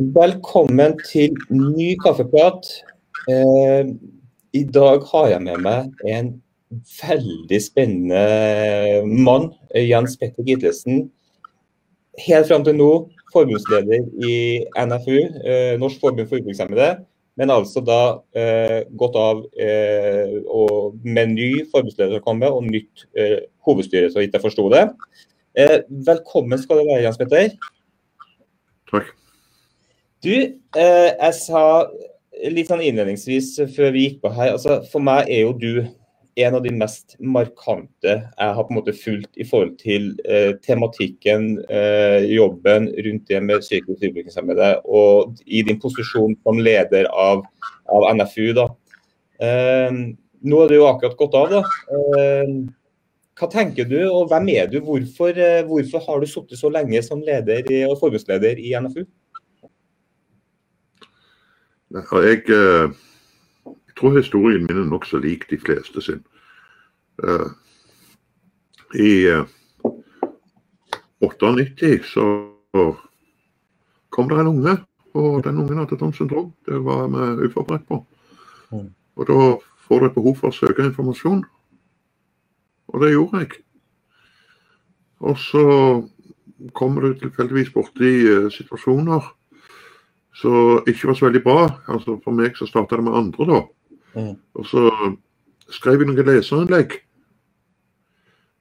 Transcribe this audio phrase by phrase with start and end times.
[0.00, 2.64] Velkommen til ny kaffeprat.
[3.28, 3.90] Eh,
[4.56, 6.30] I dag har jeg med meg en
[7.02, 11.10] veldig spennende mann, Jens Petter Gitlesen.
[12.24, 12.88] Helt fram til nå
[13.34, 17.04] forbundsleder i NFU, eh, Norsk forbund for utviklingshemmede.
[17.36, 18.00] Men altså da
[18.32, 24.24] eh, gått av eh, og med ny forbundsleder som kommer, og nytt eh, hovedstyre, så
[24.24, 24.86] vidt jeg forsto det.
[25.60, 27.52] Eh, velkommen skal du være, Jens Petter.
[28.88, 29.19] Takk.
[30.20, 30.34] Du,
[30.76, 31.62] eh, jeg sa
[32.52, 35.72] litt sånn innledningsvis før vi gikk på her, altså for meg er jo du
[36.40, 40.52] en av de mest markante jeg har på en måte fulgt i forhold til eh,
[40.64, 47.42] tematikken, eh, jobben rundt det med psykisk utviklingshemmede, og i din posisjon som leder av,
[47.88, 48.52] av NFU.
[48.56, 48.68] da.
[49.40, 50.02] Eh,
[50.40, 51.56] nå er det jo akkurat gått av.
[51.56, 51.64] da.
[51.96, 52.52] Eh,
[53.40, 54.82] hva tenker du, og hvem er du?
[54.84, 59.06] Hvorfor, eh, hvorfor har du sittet så lenge som leder og forbundsleder i NFU?
[61.90, 62.90] Jeg, eh,
[63.66, 66.20] jeg tror historien min er nokså lik de fleste sin.
[67.22, 67.48] Eh,
[68.94, 69.42] I
[71.20, 72.26] 98 så
[74.10, 74.76] kom det en unge,
[75.14, 76.52] og den ungen hadde Downs syndrom.
[76.66, 78.06] Det var vi uforberedt på.
[79.16, 79.40] Og da
[79.88, 81.42] får du et behov for å søke informasjon,
[82.86, 83.50] og det gjorde jeg.
[85.20, 85.66] Og så
[86.72, 88.14] kommer du tilfeldigvis borti
[88.54, 89.34] situasjoner
[90.36, 91.60] som ikke var så veldig bra.
[91.90, 93.60] Altså For meg så starta det med andre, da.
[94.14, 94.34] Mm.
[94.58, 94.90] Og så
[95.70, 96.98] skrev jeg noen leserinnlegg.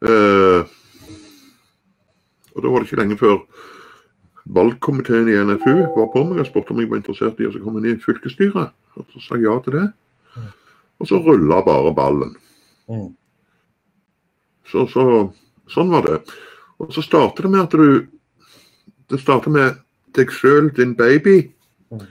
[0.09, 0.77] Eh,
[2.55, 3.37] og da var det ikke lenge før
[4.49, 7.81] valgkomiteen i NFU var på meg og spurte om jeg var interessert i å komme
[7.83, 8.73] inn i fylkesstyret.
[8.97, 9.87] Og så sa jeg ja til det.
[10.99, 12.33] Og så rulla bare ballen.
[12.89, 13.11] Mm.
[14.69, 15.03] Så, så,
[15.71, 16.17] sånn var det.
[16.81, 18.07] Og så starter det med at du
[19.09, 19.79] Det starter med
[20.13, 21.49] deg sjøl, din baby.
[21.91, 22.05] Mm.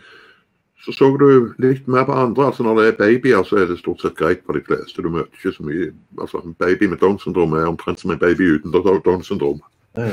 [0.85, 2.47] Så så du litt mer på andre.
[2.47, 5.03] altså Når det er babyer, så er det stort sett greit for de fleste.
[5.03, 8.19] Du møter ikke så mye altså En baby med Downs syndrom er omtrent som en
[8.19, 9.61] baby uten Downs syndrom.
[9.97, 10.05] Mm.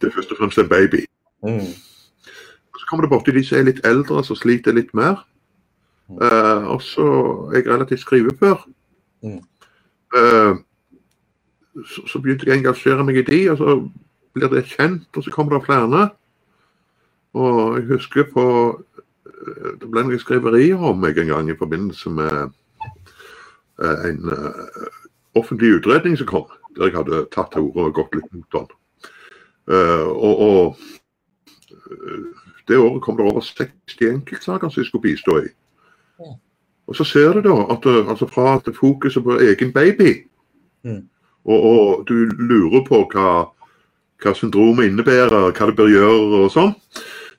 [0.00, 1.06] Det er først og fremst en baby.
[1.42, 1.72] Mm.
[2.78, 5.24] Så kommer det borti de som er litt eldre, som sliter litt mer.
[6.20, 7.06] Eh, og så
[7.52, 8.66] er jeg relativt skrivefør.
[9.22, 9.40] Mm.
[10.16, 10.54] Eh,
[11.86, 13.76] så, så begynte jeg å engasjere meg i de, og så
[14.36, 16.08] blir det kjent, og så kommer det flere.
[17.32, 18.91] Og jeg husker på eh,
[19.24, 22.34] Det ble noen skriverier om meg en gang i forbindelse med
[23.82, 24.88] eh, en eh,
[25.38, 28.66] offentlig utredning som kom, der jeg hadde tatt til orde og gått litt mot den.
[29.72, 30.64] Eh, og, og
[32.68, 35.48] det året kom det over 60 enkeltsaker som jeg skulle bistå i.
[36.90, 40.12] Og så ser du da at altså fra at fokuset på egen baby,
[40.84, 41.08] Mm.
[41.44, 43.26] og, og du lurer på hva,
[44.18, 46.72] hva syndromet innebærer, hva det bør gjøre og sånn,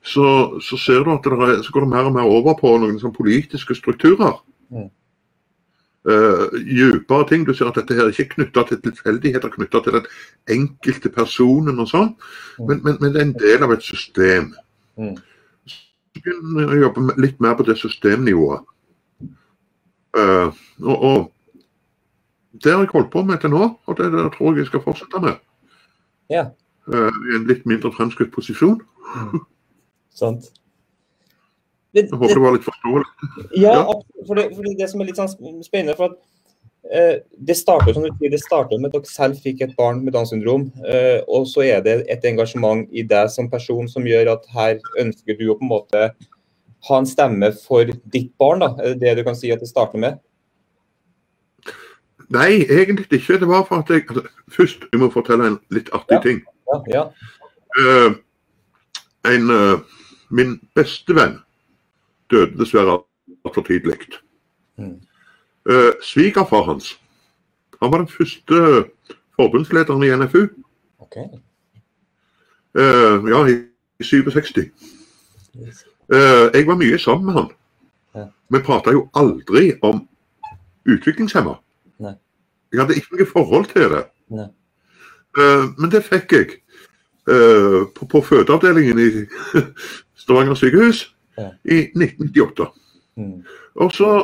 [0.04, 0.26] så,
[0.60, 2.98] så ser du at det er, så går det mer og mer over på noen
[3.00, 4.36] sånn politiske strukturer.
[4.74, 4.90] Mm.
[6.04, 7.46] Eh, Djupere ting.
[7.48, 10.10] Du ser at dette her er ikke knytta til tilfeldigheter, knytta til den
[10.52, 12.12] enkelte personen og sånn,
[12.54, 12.66] Mm.
[12.68, 14.52] men, men, men det er en del av et system.
[15.00, 15.16] Mm.
[15.66, 18.62] Så begynner jeg å jobbe litt mer på det systemnivået.
[20.14, 20.52] Uh,
[20.84, 21.32] og, og
[22.62, 24.84] det har jeg holdt på med til nå, og det, det tror jeg jeg skal
[24.84, 25.40] fortsette med.
[26.30, 26.44] Ja.
[26.86, 28.78] Uh, I en litt mindre fremskutt posisjon.
[30.14, 30.50] Sant.
[31.94, 33.08] Det, Jeg håper det var litt forståelig.
[33.54, 33.80] Ja, Ja.
[33.94, 36.16] absolutt, for det, for det som er litt sånn spennende, for at
[36.90, 40.02] eh, det startet som du sier, det starter med at dere selv fikk et barn
[40.04, 44.04] med Downs syndrom, eh, og så er det et engasjement i deg som person som
[44.04, 46.04] gjør at her ønsker du å på en måte
[46.88, 48.74] ha en stemme for ditt barn, da.
[48.82, 50.18] Er det det du kan si at det starter med?
[52.34, 53.38] Nei, egentlig ikke.
[53.38, 56.20] Det var for at jeg altså, Først jeg må fortelle en litt artig Ja.
[56.24, 56.42] ting.
[56.68, 57.04] Ja, ja.
[57.78, 58.14] Uh,
[59.24, 59.78] en, eh,
[60.34, 61.38] min beste venn
[62.32, 62.98] døde dessverre
[63.44, 63.98] altfor tidlig.
[64.76, 64.98] Mm.
[65.64, 66.94] Uh, Svigerfar hans
[67.82, 68.84] han var den første
[69.36, 70.46] forbundslederen i NFU.
[70.98, 71.16] OK.
[72.78, 74.56] Uh, ja, i 67.
[75.58, 76.16] Uh,
[76.54, 77.50] jeg var mye sammen med han.
[78.14, 78.26] Ja.
[78.48, 80.08] Vi prata jo aldri om
[80.88, 81.58] utviklingshemma.
[82.00, 82.14] Nei.
[82.72, 84.04] Jeg hadde ikke noe forhold til det.
[85.34, 86.60] Eh, men det fikk jeg
[87.24, 89.06] Uh, på, på fødeavdelingen i
[90.24, 91.50] Stavanger sykehus Ja.
[91.66, 92.68] i 1998.
[93.16, 93.42] Mm.
[93.74, 94.22] Og så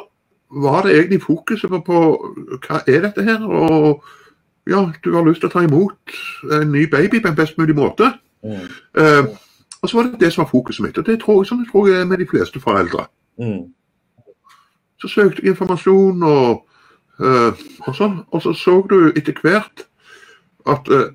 [0.51, 1.99] var det egentlig fokuset på, på
[2.67, 4.05] hva er dette her, og
[4.71, 6.15] ja, du har lyst til å ta imot
[6.55, 8.13] en ny baby på en best mulig måte.
[8.47, 8.67] Mm.
[8.99, 9.27] Eh,
[9.83, 11.89] og så var det det som var fokuset mitt, og det tror jeg, sånn tror
[11.89, 13.07] jeg er med de fleste foreldre.
[13.41, 13.71] Mm.
[15.01, 16.67] Så søkte jeg informasjon og,
[17.21, 19.87] eh, og sånn, og så så du etter hvert
[20.69, 21.11] at, eh,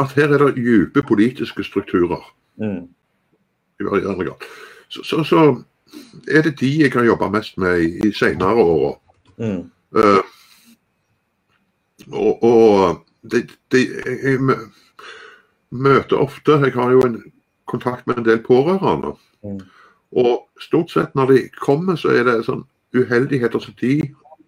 [0.00, 2.22] at, her er det dype politiske strukturer.
[2.56, 2.88] Mm.
[3.80, 4.44] i varierende grad.
[4.88, 5.62] Så, så, så
[6.30, 9.00] er det de jeg har jobba mest med i, i senere år.
[9.38, 9.70] Mm.
[9.96, 10.22] Uh,
[12.12, 13.80] og, og de, de,
[14.22, 14.38] jeg
[15.70, 17.22] møter ofte Jeg har jo en
[17.66, 19.14] kontakt med en del pårørende.
[19.44, 19.60] Mm.
[20.12, 23.98] Og stort sett når de kommer, så er det sånn uheldigheter som de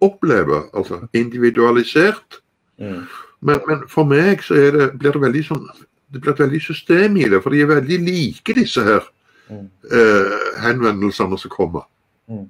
[0.00, 0.68] opplever.
[0.74, 2.42] Altså individualisert.
[2.78, 3.06] Mm.
[3.40, 5.66] Men, men for meg så det, blir det veldig sånn
[6.14, 9.04] det blir et veldig system i det, for de er veldig like disse her
[9.50, 9.70] Mm.
[9.92, 11.82] eh, henvendelsene som kommer.
[12.28, 12.48] Mm.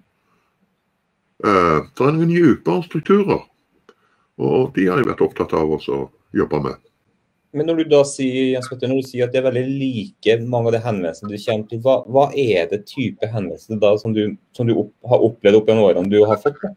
[1.45, 3.43] Eh, det er noen dypere strukturer,
[4.39, 5.99] og de har jeg vært opptatt av å
[6.33, 6.79] jobbe med.
[7.53, 10.69] Men når du da sier, Petter, når du sier at det er veldig like mange
[10.71, 14.37] av de henvendelsene du kommer til, hva, hva er det type henvendelser da som du,
[14.57, 16.59] som du opp, har opplevd opp gjennom årene du har fått?
[16.65, 16.73] Da?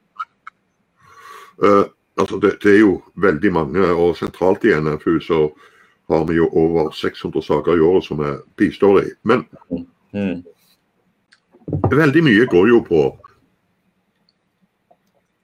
[2.19, 5.39] Altså det, det er jo veldig mange, og sentralt i NFU så
[6.09, 9.09] har vi jo over 600 saker i året som vi bistår i.
[9.23, 9.47] Men
[10.13, 10.43] Mm.
[11.91, 13.01] veldig mye går jo på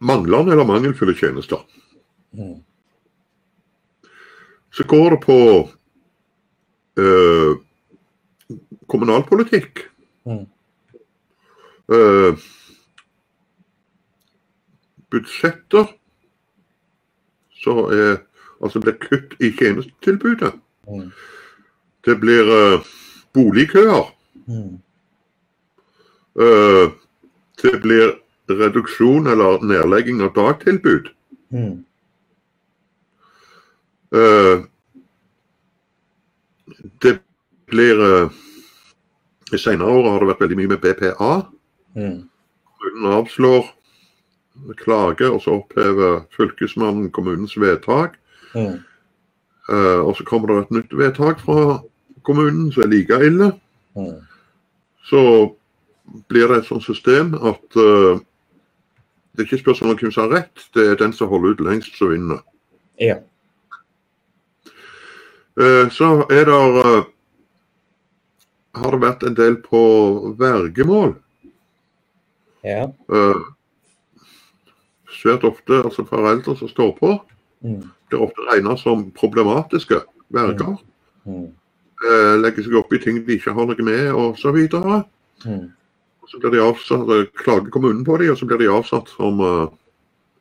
[0.02, 1.62] manglende eller mangelfulle tjenester.
[2.34, 2.64] Mm.
[4.74, 5.38] Så går det på
[6.98, 7.56] øh,
[8.88, 9.80] kommunalpolitikk.
[10.26, 10.46] Mm.
[11.94, 12.38] Øh,
[15.12, 15.86] budsjetter.
[17.66, 18.20] Så er
[18.62, 20.54] altså det blir kutt i tjenestetilbudet.
[20.88, 21.10] Mm.
[22.06, 22.86] Det blir uh,
[23.34, 24.12] boligkøer.
[24.46, 24.78] Mm.
[26.38, 26.94] Uh,
[27.64, 28.14] det blir
[28.50, 31.10] reduksjon eller nedlegging av dagtilbud.
[31.50, 31.82] Mm.
[34.16, 34.64] Uh,
[37.02, 37.20] det
[37.66, 38.30] blir eh,
[39.54, 41.34] I senere år har det vært veldig mye med BPA.
[41.96, 42.18] Mm.
[42.66, 43.68] Kommunen avslår
[44.78, 48.20] klage, og så opphever fylkesmannen kommunens vedtak.
[48.56, 48.80] Mm.
[49.70, 51.80] Uh, og så kommer det et nytt vedtak fra
[52.24, 53.52] kommunen som er like ille.
[53.98, 54.22] Mm.
[55.06, 55.22] Så
[56.30, 58.20] blir det et sånt system at uh,
[59.36, 61.66] det er ikke spørsmål om hvem som har rett, det er den som holder ut
[61.66, 62.40] lengst som vinner.
[63.02, 63.18] Ja.
[65.60, 66.62] Uh, så er det
[68.76, 69.82] har det vært en del på
[70.40, 71.16] vergemål.
[72.66, 72.88] Ja.
[72.90, 73.42] Eh,
[75.16, 77.20] svært ofte altså foreldre som står på,
[77.64, 77.82] Mm.
[78.10, 80.78] blir ofte regnet som problematiske verger.
[81.26, 81.48] Mm.
[82.06, 84.58] Eh, legger seg opp i ting de ikke har noe med osv.
[84.70, 85.06] Så,
[85.46, 85.72] Mm.
[86.28, 89.68] så blir de avsatt, klager kommunen på dem, og så blir de avsatt som uh,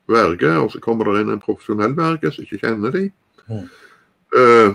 [0.09, 0.51] verge.
[0.59, 3.13] Og så kommer det inn en profesjonell verge som ikke kjenner dem.
[3.49, 3.69] Mm.
[4.37, 4.75] Eh,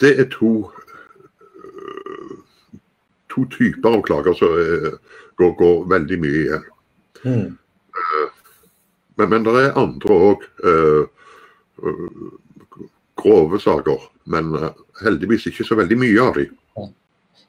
[0.00, 0.70] det er to
[1.56, 2.36] eh,
[3.28, 4.48] to typer av klager som
[5.36, 6.64] går, går veldig mye igjen.
[7.24, 7.58] Mm.
[9.20, 10.46] Men, men det er andre òg
[13.20, 14.00] grove saker.
[14.24, 14.72] Men eh,
[15.04, 16.48] heldigvis ikke så veldig mye av de.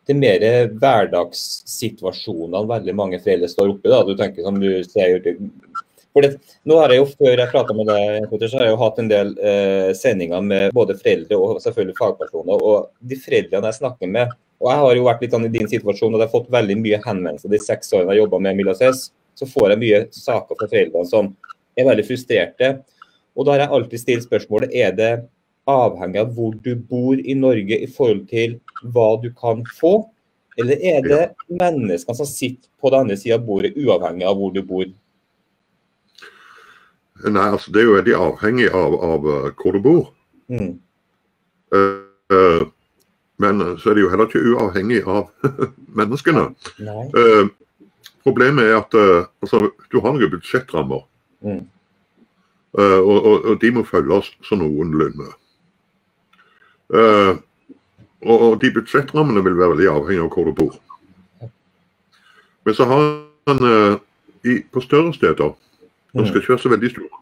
[0.01, 0.43] Det er mer
[0.81, 5.21] hverdagssituasjonene veldig mange foreldre står oppe da, du tenker som du ser
[6.11, 8.79] for det, nå har jeg jo Før jeg prata med deg, så har jeg jo
[8.81, 12.65] hatt en del eh, sendinger med både foreldre og selvfølgelig fagpersoner.
[12.65, 15.69] og De foreldrene jeg snakker med og Jeg har jo vært litt sånn i din
[15.69, 18.59] situasjon og jeg har fått veldig mye henvendelser de seks årene jeg har jobba med
[18.59, 19.07] Milas S.
[19.35, 21.31] Så får jeg mye saker fra foreldrene som
[21.79, 22.71] er veldig frustrerte.
[23.37, 25.11] Og da har jeg alltid stilt spørsmålet er det
[25.69, 28.57] avhengig av hvor du bor i Norge i forhold til
[28.93, 30.01] hva du kan få,
[30.59, 34.51] eller er det menneskene som sitter på den andre sida av bordet, uavhengig av hvor
[34.53, 34.89] du bor?
[37.21, 40.05] Nei, altså Det er jo veldig avhengig av, av eh, hvor du bor.
[40.51, 40.71] Mm.
[41.71, 42.01] Uh,
[42.33, 42.63] uh,
[43.41, 45.29] men så er det jo heller ikke uavhengig av
[45.99, 46.49] menneskene.
[46.83, 47.05] Nei.
[47.17, 47.45] Eh,
[48.23, 51.07] problemet er at eh, altså, du har noen budsjettrammer,
[51.41, 51.67] Mm.
[52.79, 55.27] Uh, og, og, de må følges sånn noenlunde.
[56.93, 57.33] Uh,
[58.21, 60.77] og, og de budsjettrammene vil være veldig avhengig av hvor du bor.
[62.65, 63.03] Men så har
[63.49, 63.97] man uh,
[64.47, 65.51] i, på større steder,
[66.13, 67.21] som skal ikke være så veldig store,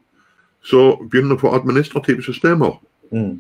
[0.70, 2.78] så begynner man å få administrative systemer.
[3.16, 3.40] Mm.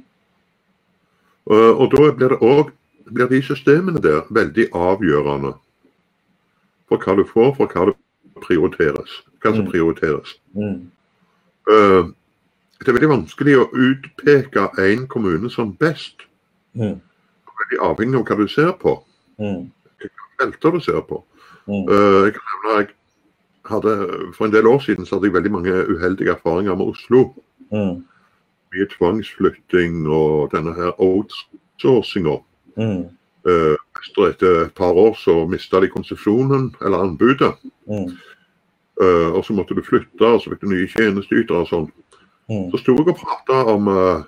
[1.50, 2.72] Og da blir det også,
[3.10, 5.56] blir de systemene der veldig avgjørende
[6.90, 7.94] for hva du får, for hva du
[8.42, 9.22] prioriteres.
[9.42, 9.72] Hva som Mm.
[9.72, 10.36] prioriteres.
[10.56, 10.92] Mm.
[11.70, 12.12] Uh,
[12.80, 16.26] det er veldig vanskelig å utpeke en kommune som best.
[16.76, 17.00] Mm.
[17.60, 19.04] Veldig avhengig av hva du ser på.
[19.40, 19.72] Mm.
[20.40, 21.24] Felter du ser på.
[21.68, 21.86] Mm.
[21.90, 22.88] Uh, jeg kan nevne jeg
[23.70, 27.36] hadde, For en del år siden så hadde jeg veldig mange uheldige erfaringer med Oslo.
[27.72, 28.06] Mm.
[28.74, 32.40] Mye tvangsflytting og denne her outsourcinga.
[32.78, 33.10] Mm.
[33.48, 33.76] Eh,
[34.28, 37.54] etter et par år så mista de konsesjonen, eller anbudet.
[37.88, 38.12] Mm.
[39.00, 41.86] Uh, og så måtte du flytte, og så fikk du nye tjenesteytere og sånn.
[42.52, 42.66] Mm.
[42.74, 44.26] Så sto jeg og prata om uh,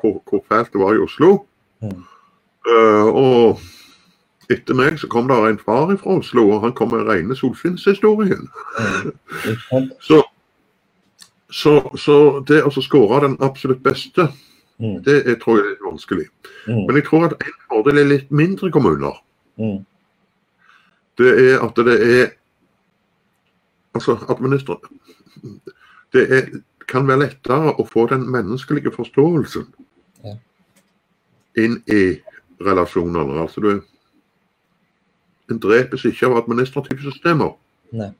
[0.00, 1.42] hvor, hvor fælt det var i Oslo.
[1.84, 1.98] Mm.
[2.70, 7.04] Uh, og etter meg så kom det en far fra Oslo, og han kom med
[7.10, 8.48] rene solskinnshistorien.
[8.80, 9.90] Mm.
[10.08, 10.22] Så,
[11.52, 12.14] så, så
[12.48, 14.30] det å skåre den absolutt beste,
[14.78, 15.02] Mm.
[15.04, 16.26] det jeg tror jeg er litt vanskelig.
[16.66, 16.86] Mm.
[16.86, 19.18] Men jeg tror at en fordel er litt mindre kommuner.
[19.60, 19.82] Mm.
[21.18, 22.30] Det er at det er
[23.94, 24.78] Altså, administra...
[26.12, 26.46] Det er,
[26.88, 29.66] kan være lettere å få den menneskelige forståelsen
[30.24, 30.36] Ja.
[31.56, 32.20] inn i
[32.64, 33.40] relasjonene.
[33.42, 33.82] Altså, du
[35.50, 37.52] En drepes ikke av administrative systemer.
[37.92, 38.12] Nei.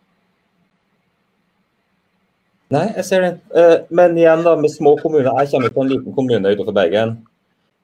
[2.72, 3.32] Nei, jeg ser det.
[3.58, 5.32] Eh, Men igjen da, med små kommuner.
[5.42, 7.18] Jeg kommer fra en liten kommune utenfor Bergen.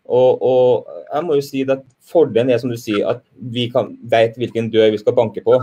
[0.09, 3.90] Og, og jeg må jo si at fordelen er som du sier, at vi kan,
[4.09, 5.59] vet hvilken dør vi skal banke på.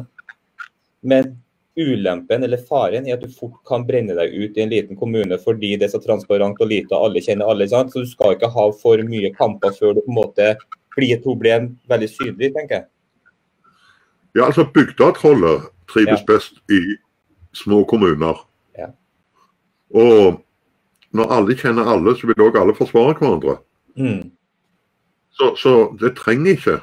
[1.01, 1.33] Men
[1.75, 5.35] ulempen eller faren er at du fort kan brenne deg ut i en liten kommune
[5.41, 7.67] fordi det er så transparent og lite, og alle kjenner alle.
[7.67, 7.91] sant?
[7.91, 10.51] Så du skal ikke ha for mye kamper før du på en måte
[10.95, 12.85] blir et problem veldig synlig, tenker jeg.
[14.37, 16.25] Ja, altså Bygdatrollet trives Ja.
[16.27, 16.81] best i
[17.55, 18.45] små kommuner.
[19.93, 20.41] Og
[21.15, 23.57] når alle kjenner alle, så vil òg alle forsvare hverandre.
[23.95, 24.31] Mm.
[25.35, 26.77] Så, så det trenger ikke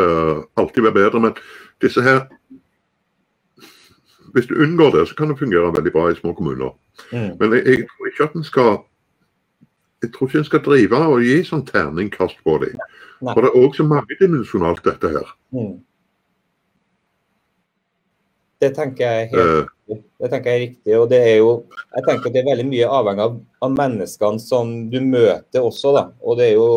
[0.00, 1.20] uh, alltid være bedre.
[1.20, 1.36] Men
[1.82, 2.26] disse her
[4.32, 6.76] Hvis du unngår det, så kan det fungere veldig bra i små kommuner.
[7.12, 7.36] Mm.
[7.40, 8.76] Men jeg, jeg tror ikke at en skal
[10.02, 12.76] jeg tror ikke en skal drive og gi sånn terningkast på dem.
[13.18, 15.32] For det er òg så mangedimensjonalt, dette her.
[15.50, 15.80] Mm.
[18.62, 20.96] Det tenker jeg helt Eh, Det tenker jeg er riktig.
[20.98, 21.52] og det er jo,
[21.96, 25.94] jeg tenker at det er veldig mye avhengig av, av menneskene som du møter også.
[25.96, 26.68] da, og det er jo,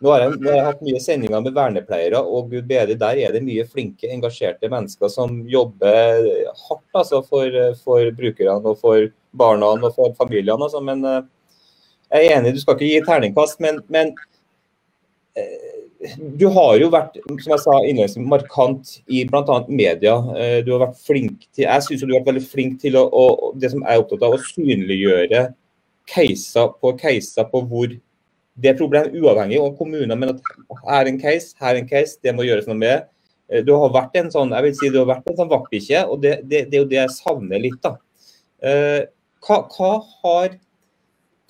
[0.00, 3.18] Nå har jeg, nå har jeg hatt mye sendinger med vernepleiere, og gud bedre, der
[3.20, 6.24] er det mye flinke, engasjerte mennesker som jobber
[6.56, 10.56] hardt altså, for, for brukerne og for barna og for familiene.
[10.56, 11.20] Altså, men eh,
[12.14, 14.14] jeg er enig, du skal ikke gi terningkast, men, men
[15.36, 15.79] eh,
[16.40, 19.56] du har jo vært som jeg sa markant i bl.a.
[19.68, 20.14] media.
[20.36, 23.04] Eh, Du har vært flink til jeg synes du har vært veldig flink til å,
[23.04, 25.42] å det som jeg er opptatt av, å synliggjøre
[26.10, 27.92] caser på caser på hvor
[28.60, 30.40] det er problem uavhengig av kommuner, men at
[30.88, 33.06] her er en case, her er en case, det må gjøres noe med.
[33.52, 36.06] Eh, Du har vært en sånn jeg vil si du har vært en sånn vaktbikkje,
[36.08, 37.80] og det, det, det er jo det jeg savner litt.
[37.84, 37.94] da.
[38.64, 39.02] Eh,
[39.44, 39.92] Hva, hva
[40.24, 40.56] har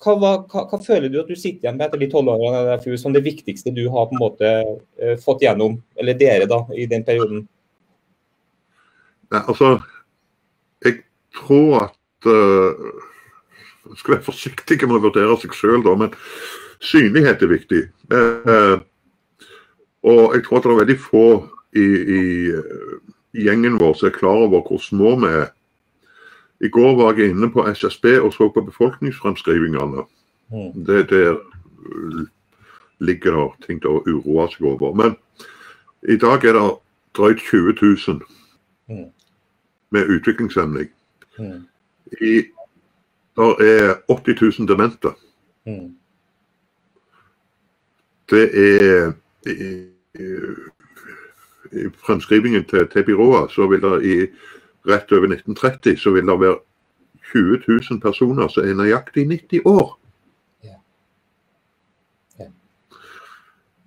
[0.01, 2.77] hva, hva, hva, føler du at du sitter igjen med etter de tolv årene i
[2.81, 4.51] FU som det viktigste du har på en måte
[4.97, 7.45] eh, fått gjennom, eller dere da, i den perioden?
[9.31, 9.75] Nei, altså,
[10.83, 11.03] jeg
[11.37, 12.89] tror at uh,
[13.95, 16.11] skal være forsiktig med å vurdere seg sjøl, da, men
[16.83, 17.83] synlighet er viktig.
[18.11, 18.81] Uh,
[20.01, 21.25] og jeg tror at det er veldig få
[21.77, 25.51] i, i gjengen vår som er klar over hvor små vi er.
[26.61, 30.03] I går var jeg inne på SSB og så på befolkningsfremskrivingene.
[30.51, 30.85] Mm.
[30.85, 32.27] Det, der uh,
[32.99, 34.93] ligger det ting til å uroe seg over.
[34.93, 35.17] Men
[36.05, 36.67] i dag er det
[37.17, 38.21] drøyt 20 000
[38.91, 39.11] Mm.
[39.89, 40.89] med utviklingshemning.
[41.39, 41.67] Mm.
[42.21, 42.43] I,
[43.35, 45.07] der er 80 000 demente.
[45.65, 45.95] Mm.
[48.29, 49.13] Det er
[49.45, 49.51] i,
[50.15, 50.25] i,
[51.71, 54.27] i fremskrivingen til, til byrået, så vil det i
[54.87, 56.59] rett over 1930 så vil det være
[57.31, 59.97] 20 000 personer som er nøyaktig 90 år.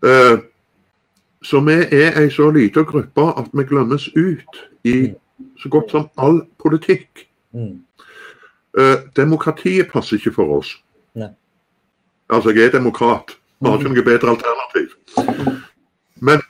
[0.05, 0.39] Eh,
[1.43, 5.15] så vi er ei så lita gruppe at vi glemmes ut i
[5.59, 7.29] så godt som all politikk.
[7.53, 7.81] Mm.
[8.79, 10.75] Eh, demokratiet passer ikke for oss.
[11.15, 11.31] Nei.
[12.29, 13.37] Altså, jeg er demokrat.
[13.61, 14.89] Vi har ikke noe bedre alternativ.
[16.21, 16.43] Men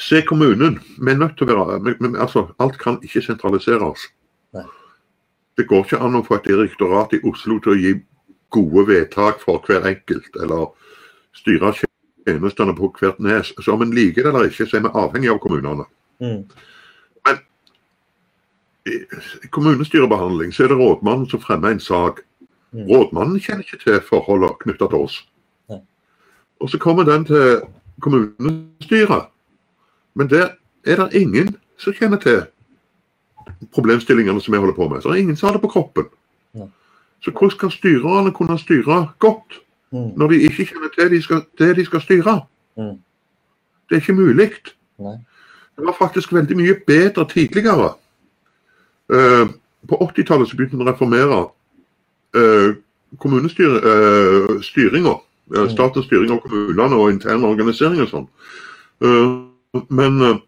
[0.00, 0.80] se kommunen.
[0.98, 4.08] Vi er nødt til å være men, men, altså, Alt kan ikke sentraliseres.
[4.56, 4.64] Nei.
[5.58, 7.94] Det går ikke an å få et direktorat i Oslo til å gi
[8.50, 10.70] gode vedtak for hver enkelt, eller
[11.36, 13.52] styre tjenestene på hvert nes.
[13.60, 15.86] Så om en liker det eller ikke, så er vi avhengig av kommunene.
[16.20, 16.42] Mm.
[18.90, 22.22] I kommunestyrebehandling så er det rådmannen som fremmer en sak.
[22.72, 22.86] Mm.
[22.88, 25.18] Rådmannen kjenner ikke til forholdene knytta til oss.
[25.70, 25.82] Nei.
[26.60, 27.60] Og så kommer den til
[28.02, 29.28] kommunestyret.
[30.14, 30.48] Men der
[30.86, 32.42] er det ingen som kjenner til
[33.74, 35.02] problemstillingene som vi holder på med.
[35.02, 36.04] Så det er ingen som har det på kroppen.
[37.20, 39.60] Så hvordan skal styrerne kunne styre godt
[39.92, 40.12] Mm.
[40.16, 42.40] når de ikke kjenner til de skal, det de skal styre?
[42.76, 42.82] Mm.
[43.88, 44.50] Det er ikke mulig.
[45.76, 47.92] Det var faktisk veldig mye bedre tidligere.
[49.08, 49.48] Uh,
[49.88, 51.48] på 80-tallet begynte man å reformere
[52.36, 52.74] uh,
[53.18, 55.14] kommunestyringa.
[55.50, 58.28] Uh, statens styring av kommunene og intern organisering og sånn.
[59.00, 59.28] Eh,
[59.88, 60.40] men eh,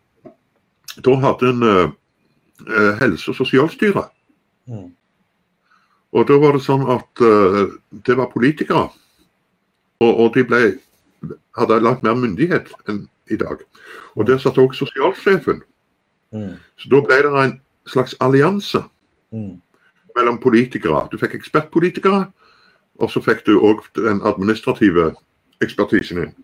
[1.05, 1.93] da hadde en eh,
[2.69, 4.07] eh, helse- og sosialstyre.
[4.67, 4.91] Mm.
[6.13, 7.21] Og da var det sånn at
[8.05, 8.91] det var politikere.
[10.05, 10.59] Og, og de ble
[11.57, 13.63] hadde langt mer myndighet enn i dag.
[14.13, 15.63] Og der satt også sosialsjefen.
[16.37, 16.59] Mm.
[16.77, 17.55] Så da ble det en
[17.89, 18.85] slags allianse
[19.33, 19.63] Mm.
[20.15, 21.09] mellom politikere.
[21.11, 22.27] Du fikk ekspertpolitikere,
[23.01, 25.15] og så fikk du òg den administrative
[25.65, 26.35] ekspertisen din.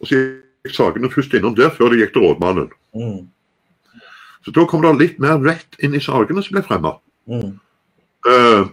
[0.00, 0.20] Og så
[0.72, 2.70] sakene først innom der før de gikk til rådmannen.
[2.94, 3.26] Mm.
[4.44, 6.96] Så da kom det litt mer rett inn i sakene som ble fremma.
[7.28, 7.58] Mm.
[8.28, 8.64] Eh,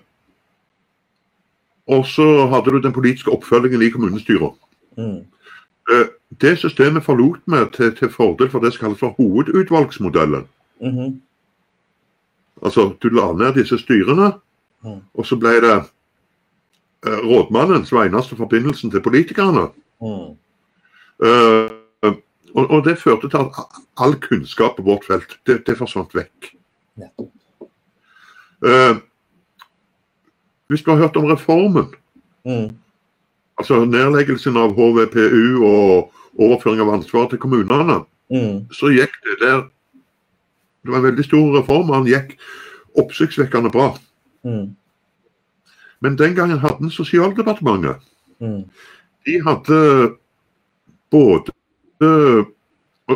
[1.92, 4.56] og så hadde du den politiske oppfølgingen i kommunestyret.
[4.98, 5.26] Mm.
[5.92, 6.08] Eh,
[6.42, 10.48] det systemet forlot vi til, til fordel for det som kalles for hovedutvalgsmodellen.
[10.82, 11.20] -hmm.
[12.64, 14.32] Altså, du la ned disse styrene,
[14.84, 15.02] Mm.
[15.14, 15.76] og så ble det
[17.06, 19.68] eh, rådmannen som var eneste forbindelsen til politikerne.
[20.02, 20.38] Mm.
[22.55, 23.60] Og, og det førte til at
[23.98, 26.51] all kunnskap på vårt felt, det, det forsvant vekk.
[28.65, 28.96] Eh,
[30.70, 31.93] hvis du har hørt om reformen,
[32.46, 32.72] Mm.
[33.58, 38.00] altså nedleggelsen av HVPU og overføring av ansvar til kommunene,
[38.31, 38.65] Mm.
[38.74, 39.62] så gikk det der
[40.84, 42.39] Det var en veldig stor reform, og den gikk
[42.98, 43.98] oppsiktsvekkende bra.
[44.43, 44.75] Mm.
[46.01, 47.96] Men den gangen hadde den Sosialdepartementet
[48.39, 48.63] Mm.
[49.25, 50.15] De hadde
[51.12, 51.51] både
[52.05, 52.50] og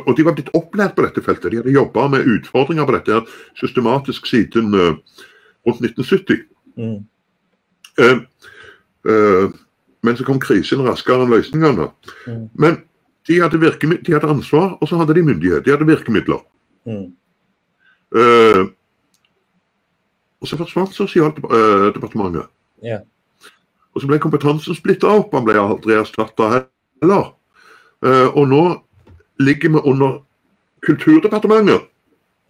[0.04, 1.52] og de var blitt opplært på dette feltet.
[1.52, 3.20] De hadde jobba med utfordringer på dette
[3.60, 4.96] systematisk siden eh,
[5.68, 6.42] rundt 1970.
[6.76, 6.98] Mm.
[7.96, 8.18] Uh,
[9.08, 9.54] uh,
[10.04, 11.88] men så kom krisen raskere enn løsningene.
[12.28, 12.42] Mm.
[12.60, 12.82] Men
[13.30, 15.64] de hadde, de hadde ansvar, og så hadde de myndighet.
[15.66, 16.44] De hadde virkemidler.
[16.86, 17.08] Mm.
[18.16, 18.66] Uh,
[20.44, 22.52] og så forsvant Sosialdepartementet.
[22.84, 23.08] Yeah.
[23.96, 25.32] Og så ble kompetansen splitta opp.
[25.34, 27.32] Han ble aldri erstatta heller.
[28.06, 28.64] Eh, og nå
[29.40, 30.22] ligger vi under
[30.86, 31.82] Kulturdepartementet.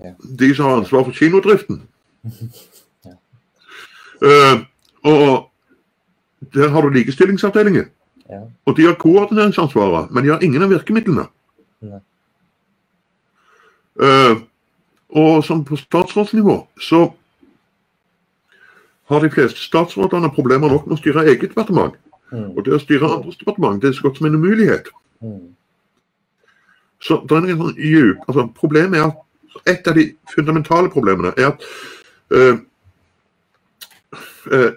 [0.04, 0.12] Ja.
[0.40, 1.84] De som har ansvar for kinodriften.
[3.06, 3.12] Ja.
[4.28, 4.60] Eh,
[5.04, 5.52] og
[6.54, 7.86] der har du likestillingsavdelingen.
[8.30, 8.40] Ja.
[8.66, 11.28] Og de har koordineringsansvaret, men de har ingen av virkemidlene.
[14.02, 14.36] Eh,
[15.10, 17.14] og som på statsrådsnivå så
[19.06, 21.94] har de fleste statsrådene problemer nok med å styre eget departement.
[22.34, 22.50] Mm.
[22.58, 24.90] Og det å styre andres departement det er så godt som en umulighet.
[27.00, 29.22] Så det er en sånn djup, altså Problemet er at
[29.66, 31.64] et av de fundamentale problemene er at
[32.32, 32.58] øh,
[34.52, 34.72] øh,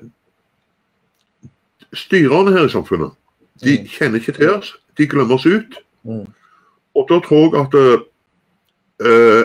[1.93, 3.11] styrerne her i samfunnet
[3.65, 3.87] de Mm.
[3.87, 5.79] kjenner ikke til oss, de glemmer oss ut.
[6.05, 6.27] Mm.
[6.95, 7.75] Og da tror jeg at
[9.07, 9.45] øh,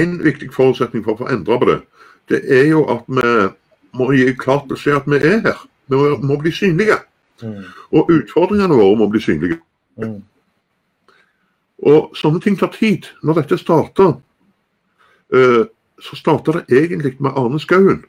[0.00, 1.80] en viktig forutsetning for å få endra på det,
[2.28, 3.48] det er jo at vi
[3.94, 5.68] må gi klart beskjed at vi er her.
[5.86, 6.98] Vi må, må bli synlige.
[7.42, 7.62] Mm.
[7.92, 9.58] Og utfordringene våre må bli synlige.
[10.00, 10.22] Mm.
[11.84, 13.08] Og sånne ting tar tid.
[13.22, 14.14] Når dette starter,
[15.34, 15.64] eh,
[16.00, 18.04] så starter det egentlig med Arne Skauen.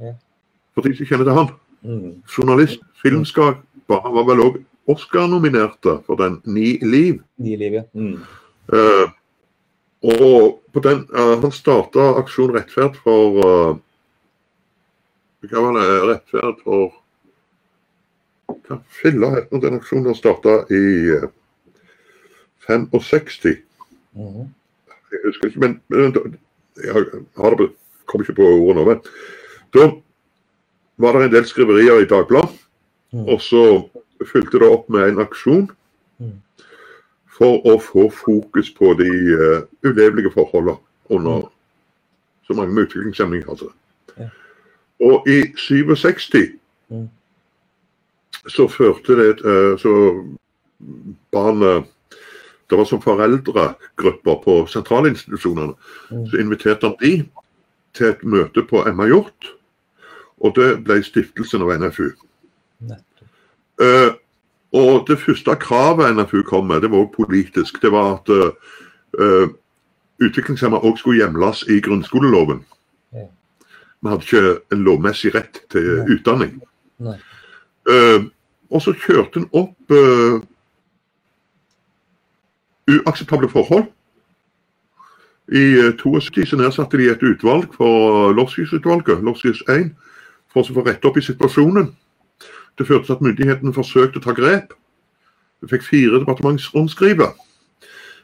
[0.00, 0.14] Ja.
[0.74, 1.50] For de som kjenner til han.
[1.84, 2.22] Mm.
[2.26, 4.00] Journalist, filmskaper.
[4.02, 7.22] Han var vel òg Oscar-nominerte for den Ni liv.
[7.36, 7.82] Ni liv, ja.
[7.94, 8.20] Mm.
[8.72, 9.08] Uh,
[10.02, 13.80] og på den, uh, han starta Aksjon rettferd for
[15.44, 15.88] Hva var det?
[16.08, 16.92] Rettferd for
[18.64, 20.82] Hva filla het nå den aksjonen starta i
[21.18, 21.26] eh,
[22.68, 23.58] 65?
[24.16, 24.48] Mm.
[25.12, 26.36] Jeg husker ikke, men, men
[26.82, 26.92] jeg
[27.36, 27.68] har det,
[28.10, 28.84] kom ikke på ordet nå.
[28.88, 29.02] Men
[29.74, 29.88] da
[31.02, 32.60] var det en del skriverier i Dagbladet,
[33.14, 33.28] Mm.
[33.30, 33.60] og så
[34.26, 35.68] fulgte det opp med en aksjon
[36.18, 36.32] Mm.
[37.30, 40.74] for å få fokus på de uh, ulevelige forholdene
[41.10, 41.44] under
[42.46, 43.68] så mange med utviklingshemming hadde.
[44.18, 44.26] Ja.
[45.00, 46.58] Og i 67
[46.90, 47.06] Mm.
[48.46, 49.92] Så førte det eh, Så
[51.32, 51.84] barnet
[52.70, 55.74] Det var som foreldregrupper på sentralinstitusjonene.
[56.10, 56.26] Mm.
[56.26, 57.28] Så inviterte han de
[57.94, 59.50] til et møte på Emma Hjort.
[60.40, 62.08] Og det ble stiftelsen av NFU.
[62.80, 63.28] Nettopp.
[63.84, 64.16] Eh,
[64.74, 67.82] og det første kravet NFU kom med, det var også politisk.
[67.82, 69.52] Det var at uh,
[70.18, 72.64] utviklingshemmede òg skulle hjemles i grunnskoleloven.
[74.04, 76.16] Vi hadde ikke en lovmessig rett til Nei.
[76.16, 76.56] utdanning.
[77.00, 77.14] Nei.
[77.88, 78.26] Eh,
[78.74, 80.40] og så kjørte han opp uh,
[82.90, 83.86] uakseptable forhold.
[85.48, 89.90] I eh, 72 så nedsatte de et utvalg for Lofsius-utvalget, Lofsius 1,
[90.52, 91.90] for å få rette opp i situasjonen.
[92.78, 94.72] Det førte til at myndighetene forsøkte å ta grep.
[95.60, 97.34] Vi fikk fire departementsrundskriver.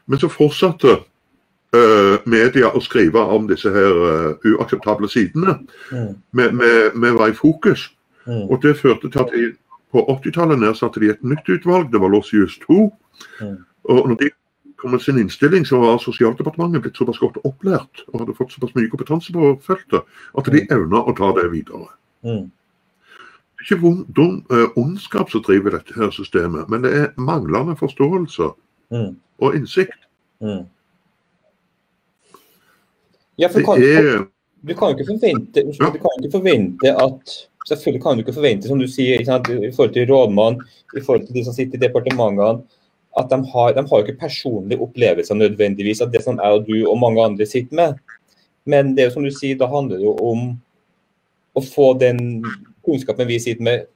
[0.09, 5.61] Men så fortsatte uh, media å skrive om disse her uh, uakseptable sidene.
[5.93, 6.17] Mm.
[6.33, 6.49] Vi,
[7.05, 7.91] vi var i fokus.
[8.25, 8.49] Mm.
[8.49, 9.53] Og det førte til at de,
[9.93, 12.91] på 80-tallet nedsatte de et nytt utvalg, det var Lossius 2.
[13.41, 13.57] Mm.
[13.91, 14.31] Og når de
[14.81, 18.75] kom med sin innstilling, så var Sosialdepartementet blitt såpass godt opplært og hadde fått såpass
[18.79, 20.07] mye kompetanse på feltet
[20.39, 21.91] at de evna å ta det videre.
[22.25, 22.47] Mm.
[23.61, 27.11] Det er ikke vond, dum, uh, ondskap som driver dette her systemet, men det er
[27.21, 28.53] manglende forståelse
[28.91, 29.17] Mm.
[29.39, 30.07] og innsikt.
[30.43, 30.65] Mm.
[33.39, 34.27] Ja, for Det kan, er
[34.67, 35.91] du kan jo ikke forvente Ja.
[35.91, 39.95] du kan ikke forvente at Selvfølgelig kan du ikke forvente, som du sier, i forhold
[39.95, 40.59] til rådmann,
[40.97, 42.65] i forhold til de som sitter i departementene,
[43.19, 46.77] at de har, de har ikke personlige opplevelser nødvendigvis av det som jeg og du
[46.85, 48.19] og mange andre sitter med.
[48.67, 50.51] Men det er jo som du sier, da handler det jo om
[51.59, 52.43] å få den
[52.87, 53.89] kunnskapen vi sitter med,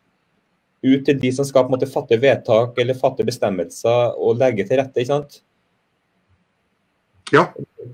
[0.85, 4.67] ut til de som skal på en måte fatte vedtak eller fatte bestemmelser og legge
[4.69, 5.01] til rette.
[5.01, 5.39] ikke sant?
[7.33, 7.47] Ja.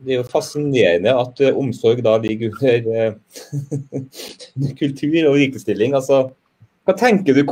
[0.04, 5.94] Det er jo fascinerende at eh, omsorg da ligger under eh, kultur og likestilling.
[5.94, 6.30] Altså,
[6.88, 7.44] hva tenker du?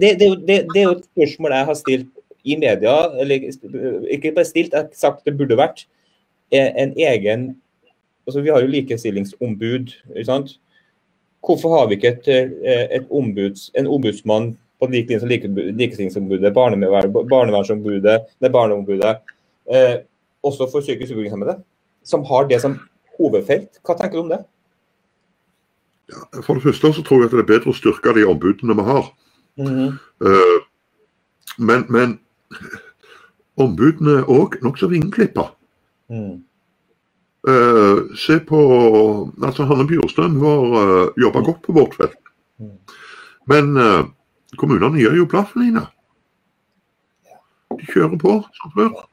[0.00, 2.10] Det, det, det, det er jo et spørsmål jeg har stilt
[2.44, 3.46] i media, eller
[4.12, 5.86] ikke bare stilt, jeg har sagt det burde vært
[6.52, 7.54] eh, en egen
[8.24, 9.90] altså Vi har jo likestillingsombud.
[10.16, 10.54] ikke sant?
[11.44, 12.28] Hvorfor har vi ikke et,
[12.96, 19.18] et ombuds, en ombudsmann på lik linje som like- likestillingsombudet, barnevern, barnevernsombudet, barneombudet,
[19.68, 19.98] eh,
[20.44, 21.58] også for psykisk utviklingshemmede,
[22.04, 22.76] som har det som
[23.18, 23.80] hovedfelt?
[23.84, 24.42] Hva tenker du om det?
[26.44, 28.86] For det første så tror jeg at det er bedre å styrke de ombudene vi
[28.86, 29.06] har.
[29.58, 30.56] Eh,
[31.58, 32.18] men, men
[33.60, 35.48] ombudene er òg nokså vingeklippa.
[36.12, 36.42] Mm.
[37.44, 38.58] Uh, se på
[39.44, 42.16] altså Hanne Bjurstrøm har uh, jobba godt på vårt felt.
[42.60, 42.78] Mm.
[43.52, 44.06] Men uh,
[44.56, 45.84] kommunene gjør jo blaffen, Line.
[47.74, 49.04] De kjører på som før.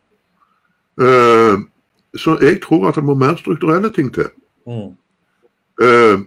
[0.99, 1.57] Eh,
[2.19, 4.29] så jeg tror at det må mer strukturelle ting til.
[4.67, 4.91] Mm.
[5.81, 6.19] Uh,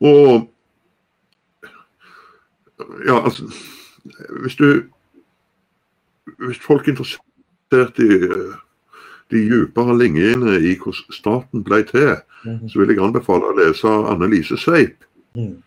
[0.00, 0.48] og
[3.06, 3.44] Ja, altså
[4.42, 4.82] Hvis du
[6.46, 8.54] Hvis folk er interessert i eh,
[9.30, 12.68] de dypere linjene i hvordan staten ble til, Mm.
[12.68, 15.02] så vil jeg anbefale å lese Anne Lise Sveip.
[15.34, 15.62] Mm.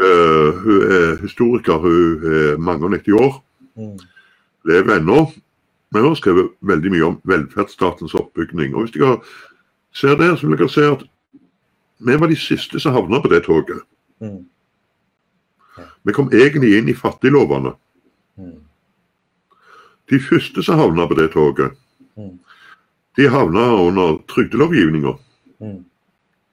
[0.00, 3.42] Uh, hun er historiker, hun er mange og 90 år,
[3.76, 3.98] Mm.
[4.64, 5.32] lever ennå.
[5.90, 8.74] Men jeg har skrevet veldig mye om velferdsstatens oppbygning.
[8.74, 9.16] Og hvis dere
[9.92, 11.02] ser det, så vil dere se at
[12.00, 13.82] vi var de siste som havna på det toget.
[14.22, 14.44] Mm.
[16.02, 17.74] Vi kom egentlig inn i fattiglovene.
[18.38, 18.60] Mm.
[20.10, 21.76] De første som havna på det toget,
[22.16, 22.38] Mm.
[23.16, 25.18] de havna under trygdelovgivninga.
[25.60, 25.84] Mm.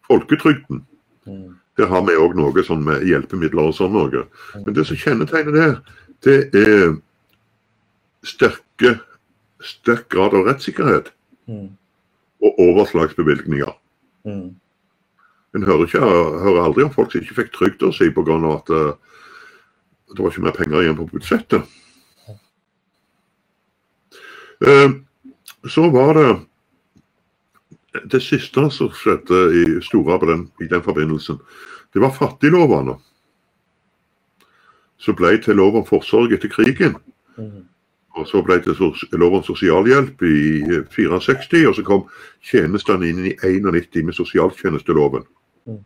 [0.08, 0.86] Folketrygden.
[1.28, 1.56] Mm.
[1.78, 4.28] Der har vi òg noe sånn med hjelpemidler og sånn noe.
[4.66, 5.80] Men det som kjennetegner det,
[6.24, 6.96] det er
[8.24, 9.00] sterke,
[9.64, 11.14] sterk grad av rettssikkerhet
[11.48, 11.78] Mm.
[12.44, 13.72] og overslagsbevilgninger.
[14.26, 14.56] Mm.
[15.56, 16.00] En hører, ikke,
[16.44, 18.36] hører aldri om folk som ikke fikk trygda si pga.
[18.52, 18.92] at uh,
[20.12, 21.64] det var ikke mer penger igjen på budsjettet.
[24.60, 25.00] Uh,
[25.70, 26.30] så var det
[28.12, 31.40] det siste som skjedde i Stora på den, i den forbindelsen.
[31.94, 32.98] Det var fattiglovene.
[34.98, 37.00] Som ble til lov om forsorg etter krigen.
[37.38, 37.64] Mm.
[38.18, 38.76] Og så ble det
[39.20, 40.38] lov om sosialhjelp i
[40.80, 42.06] eh, 64, og så kom
[42.46, 45.26] tjenestene inn i 91 med sosialtjenesteloven.
[45.70, 45.84] Mm.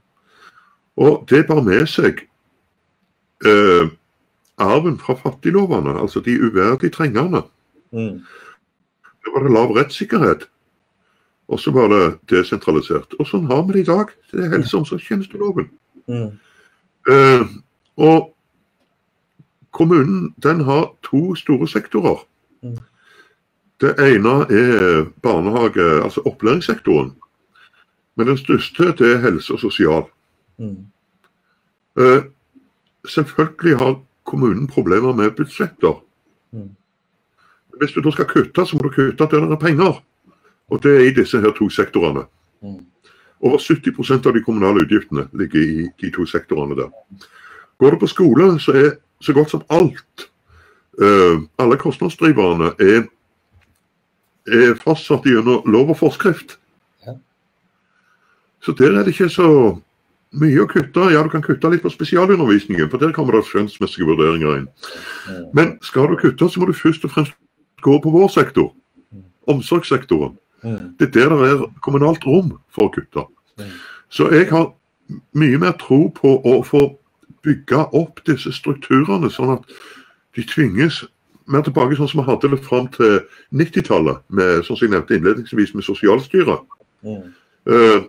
[1.04, 2.24] Og det bar med seg
[3.46, 3.91] eh,
[4.62, 7.44] arven fra fattiglovene, altså de uverdig trengende.
[7.91, 8.22] Mm.
[9.22, 10.48] Det var det lav rettssikkerhet.
[11.52, 13.17] Og så var det desentralisert.
[13.20, 14.13] Og sånn har vi det i dag.
[14.32, 15.67] Det er helse- og omsorgstjenesteloven.
[16.08, 16.30] Mm.
[17.12, 17.44] Eh,
[17.98, 18.32] og
[19.72, 22.26] kommunen den har to store sektorer.
[22.64, 22.78] Mm.
[23.82, 27.16] Det ene er barnehage, altså opplæringssektoren.
[28.16, 30.04] Men den største det er helse og sosial.
[30.58, 30.86] Mm.
[32.00, 32.24] Eh,
[33.08, 36.04] selvfølgelig har kommunen problemer med budsjetter.
[36.52, 36.70] Mm.
[37.80, 40.04] Hvis du da skal kutte, så må du kutte der det er penger.
[40.70, 42.24] Og det er i disse her to sektorene.
[42.62, 42.86] Mm.
[43.42, 46.92] Over 70% av de kommunale utgiftene ligger i de to sektorene der.
[47.78, 50.28] Går du på skole, så er så godt som alt,
[51.02, 53.06] eh, alle kostnadsdriverne, er,
[54.48, 56.58] er fastsatt gjennom lov og forskrift.
[57.08, 57.16] Ja.
[58.62, 59.48] Så der er det ikke så
[60.32, 61.08] mye å kutte.
[61.12, 64.68] Ja, du kan kutte litt på spesialundervisningen, for der kommer det skjønnsmessige vurderinger inn.
[65.28, 65.46] Mm.
[65.58, 67.36] Men skal du kutte, så må du først og fremst
[67.82, 68.72] gå på vår sektor.
[69.50, 70.38] Omsorgssektoren.
[70.64, 70.94] Mm.
[71.00, 73.26] Det er der det er kommunalt rom for å kutte.
[73.60, 73.74] Mm.
[74.12, 74.72] Så jeg har
[75.36, 76.86] mye mer tro på å få
[77.45, 79.75] bygge opp disse strukturene, sånn at
[80.38, 81.01] de tvinges
[81.51, 83.19] mer tilbake sånn som vi hadde det fram til
[83.58, 84.23] 90-tallet,
[84.65, 86.62] sånn som jeg nevnte innledningsvis, med sosialstyret.
[87.06, 87.32] Mm.
[87.69, 88.04] Uh,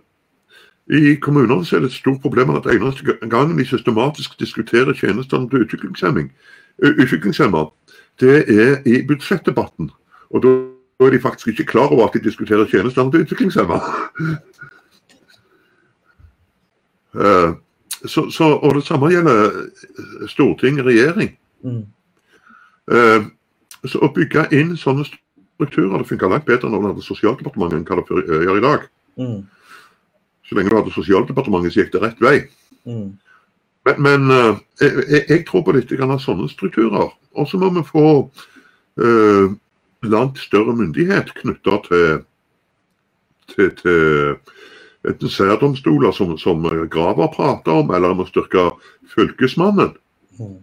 [0.92, 5.48] I kommunene så er det et stort problem at eneste gangen de systematisk diskuterer tjenestene
[5.50, 6.30] til utviklingshemming,
[6.82, 7.70] ø-
[8.20, 9.90] det er i budsjettdebatten.
[10.30, 10.50] Og da
[11.06, 13.82] er de faktisk ikke klar over at de diskuterer tjenestene til utviklingshemmede.
[17.12, 17.52] Eh,
[18.06, 21.32] så, så, og det samme gjelder storting og regjering.
[21.62, 21.82] Mm.
[22.90, 23.28] Uh,
[23.86, 27.86] så å bygge inn sånne strukturer det funka langt bedre når man hadde Sosialdepartementet enn
[27.86, 28.86] hva det eh, gjør i dag.
[29.18, 29.40] Mm.
[30.46, 32.36] Så lenge du hadde Sosialdepartementet, så gikk det rett vei.
[32.86, 33.08] Mm.
[33.86, 37.10] Men, men uh, jeg- jeg tror på litt av sånne strukturer.
[37.34, 38.06] Og så må vi få
[39.02, 39.54] uh,
[40.02, 42.22] langt større myndighet knytta til,
[43.54, 44.36] til, til
[45.08, 48.70] enten særdomstoler som, som Graver prater om, eller om å styrke
[49.14, 49.96] Fylkesmannen.
[50.38, 50.60] Mm.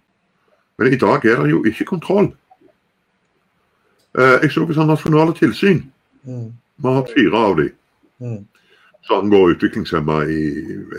[0.80, 2.32] Men i dag er det jo ikke kontroll.
[4.18, 5.84] Eh, jeg så på sånn nasjonale tilsyn.
[6.28, 6.48] Mm.
[6.80, 7.76] Vi har hatt fire av dem.
[8.20, 10.42] Så som angår utviklingshemma i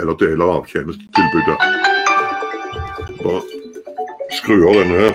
[0.01, 1.59] eller deler av tjenestetilbudet.
[3.21, 3.41] Bare
[4.39, 5.15] skru av denne her.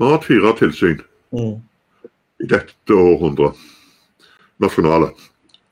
[0.00, 1.60] Vi har hatt fire tilsyn Mm.
[2.40, 3.56] i dette århundret.
[4.58, 5.10] Nasjonale.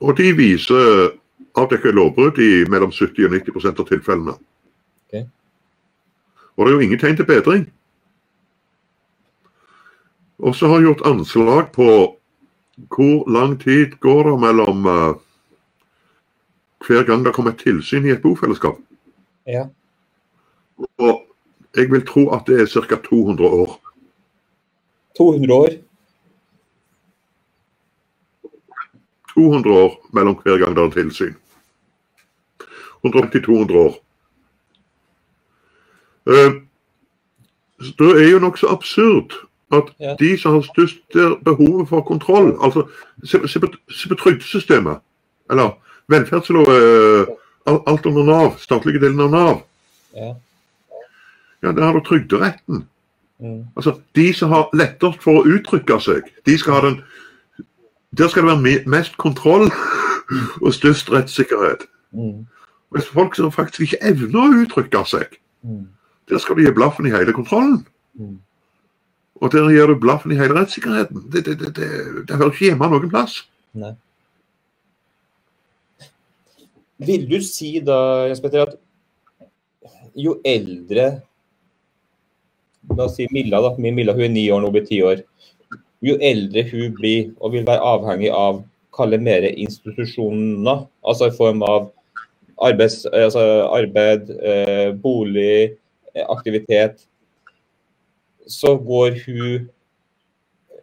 [0.00, 1.14] Og de viser
[1.56, 4.34] avdekket lovbrudd i mellom 70 og 90 av tilfellene.
[5.08, 5.24] Okay.
[6.56, 7.64] Og det er jo ingen tegn til bedring.
[10.38, 11.88] Og så har jeg gjort anslag på
[12.94, 15.14] hvor lang tid går det mellom uh,
[16.86, 18.76] hver gang det kommer et tilsyn i et bofellesskap.
[19.46, 19.64] Ja.
[20.98, 21.24] Og
[21.74, 23.00] jeg vil tro at det er ca.
[23.08, 23.78] 200 år.
[25.18, 25.68] 200 år.
[29.34, 31.34] 200 år mellom hver gang det er tilsyn.
[33.06, 33.94] 150-200 år.
[36.28, 36.52] Eh,
[37.80, 39.32] så Det er jo nokså absurd
[39.72, 40.14] at Ja.
[40.20, 42.88] de som har størst behovet for kontroll altså
[43.24, 44.98] Se, se, på, se på trygdesystemet.
[45.50, 45.70] Eller
[46.08, 47.26] velferdslov eh,
[47.66, 48.56] Alt under Nav.
[48.58, 49.62] Statlige delen av Nav.
[50.16, 50.34] Ja.
[51.62, 52.88] Ja, Der har du Trygderetten.
[53.40, 53.64] Mm.
[53.76, 57.02] Altså, De som har lettest for å uttrykke seg, de skal ha den
[58.16, 59.68] Der skal det være mest kontroll
[60.64, 61.84] og størst rettssikkerhet.
[62.12, 62.46] Mm.
[62.90, 65.88] Mens folk som faktisk ikke evner å uttrykke seg, Mm.
[66.30, 67.86] der skal du gi blaffen i hele kontrollen.
[68.14, 68.38] Mm.
[69.42, 71.24] Og der gir du blaffen i hele rettssikkerheten.
[71.32, 71.88] Det, det, det, det,
[72.28, 73.40] det hører ikke hjemme noen plass.
[73.74, 73.92] Nei.
[76.98, 78.78] Vil du si da, Jens Petter, at
[80.18, 81.20] jo eldre
[82.96, 83.74] La oss si Milla, da.
[83.78, 85.22] Min Milla hun er ni år nå, blir ti år.
[86.04, 88.62] Jo eldre hun blir og vil være avhengig av
[88.94, 91.90] kalle mer institusjoner, altså i form av
[92.66, 95.76] arbeids, altså arbeid, eh, bolig,
[96.14, 97.04] eh, aktivitet,
[98.48, 99.68] så går hun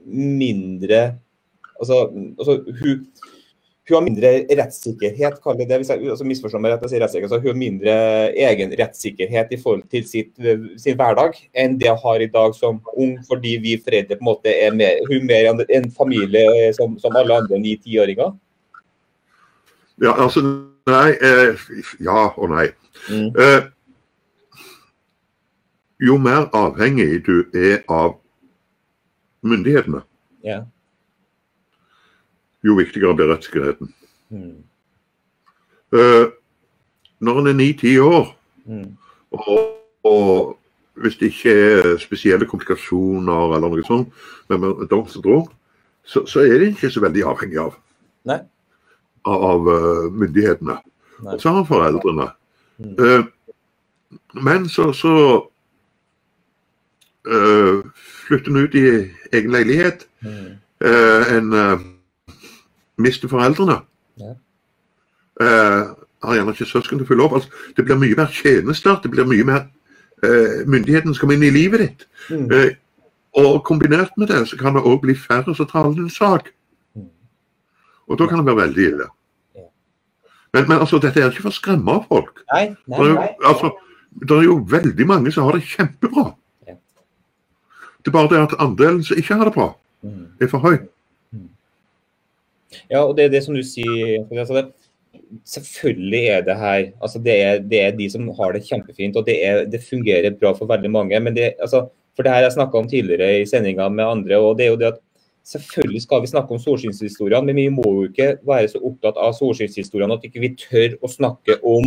[0.06, 1.16] mindre
[1.76, 2.08] Altså,
[2.40, 3.08] altså hun,
[3.88, 7.30] hun har mindre rettssikkerhet, kaller det, hvis jeg altså misforstår meg rett, jeg sier rettssikkerhet,
[7.36, 7.96] så hun har mindre
[8.48, 10.32] egen rettssikkerhet i forhold til sitt,
[10.82, 14.30] sin hverdag enn det hun har i dag som ung, fordi vi foreldre på en
[14.32, 18.34] måte er mer, hun er mer en- en familie eh, som, som alle andre ni-tiåringer.
[20.02, 20.42] Ja, altså
[20.86, 21.16] Nei.
[21.18, 21.56] Eh,
[22.06, 22.68] ja og nei.
[23.10, 23.32] Mm.
[23.42, 23.64] Eh,
[26.06, 28.18] jo mer avhengig du er av
[29.46, 30.04] myndighetene,
[30.46, 30.60] Ja.
[32.66, 33.94] Jo viktigere blir rettssikkerheten.
[34.34, 34.64] Mm.
[35.96, 36.26] Uh,
[37.20, 38.32] når en er ni-ti år,
[38.66, 38.98] Mm.
[39.32, 39.60] og,
[40.04, 40.58] og
[40.94, 44.10] hvis det ikke er spesielle komplikasjoner eller noe sånt,
[44.50, 45.48] men Downs syndrom,
[46.02, 47.76] så, så er de ikke så veldig avhengig av,
[48.26, 48.40] Nei.
[49.26, 50.80] av, eh, myndighetene.
[51.22, 51.34] Nei.
[51.36, 52.28] Og så har foreldrene.
[52.78, 52.96] Mm.
[52.98, 53.24] Uh,
[54.42, 55.14] men så, så
[58.26, 58.86] flytter en ut i
[59.34, 60.08] egen leilighet.
[60.22, 60.58] Mm.
[60.82, 61.54] En
[62.98, 63.80] mister foreldrene.
[64.22, 64.34] Ja.
[65.42, 65.84] Eh,
[66.26, 67.34] har gjerne ikke søsken til å følge opp.
[67.40, 68.98] Altså, det blir mye mer tjenester.
[69.04, 69.62] Det blir mye mer
[70.24, 72.06] eh, myndigheten skal komme inn i livet ditt.
[72.30, 72.48] Mm.
[72.52, 72.72] Eh,
[73.36, 76.48] og kombinert med det, så kan det òg bli færre som taler din sak.
[76.96, 77.10] Mm.
[78.08, 79.10] Og da kan det være veldig ille.
[79.60, 79.68] Ja.
[80.56, 82.42] Men, men altså, dette er ikke for å skremme folk.
[82.54, 83.74] Nei, Det nei, er, jo, altså,
[84.24, 86.30] det er jo veldig mange som har det kjempebra.
[86.70, 86.78] Ja.
[88.00, 89.74] Det er bare det at andelen som ikke har det bra,
[90.06, 90.26] Mm.
[90.40, 90.76] er for høy.
[92.92, 94.26] Ja, og det er det som du sier.
[94.32, 94.66] Altså det,
[95.48, 99.26] selvfølgelig er det her altså det, er, det er de som har det kjempefint, og
[99.28, 101.20] det, er, det fungerer bra for veldig mange.
[101.20, 104.38] men det, altså, For det her jeg snakka om tidligere i sendinga med andre.
[104.38, 105.02] og det er jo det at
[105.46, 109.36] Selvfølgelig skal vi snakke om solskinnshistoriene, men vi må jo ikke være så opptatt av
[109.38, 111.86] solskinnshistoriene at ikke vi tør å snakke om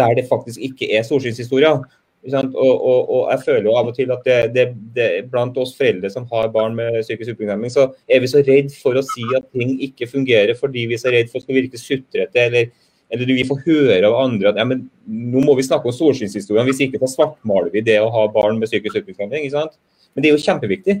[0.00, 1.82] der det faktisk ikke er solskinnshistorier.
[2.24, 4.64] Og, og, og jeg føler jo av og til at det, det,
[4.96, 8.70] det, blant oss foreldre som har barn med psykisk utviklingshemming, så er vi så redd
[8.80, 11.58] for å si at ting ikke fungerer fordi vi er så redd for å skal
[11.58, 12.70] virke sutrete, eller,
[13.12, 16.64] eller vi får høre av andre at ja, men nå må vi snakke om solskinnshistorien,
[16.70, 19.44] hvis ikke så svartmaler vi det å ha barn med psykisk utviklingshemming.
[19.44, 19.76] ikke sant?
[20.14, 20.96] Men det er jo kjempeviktig.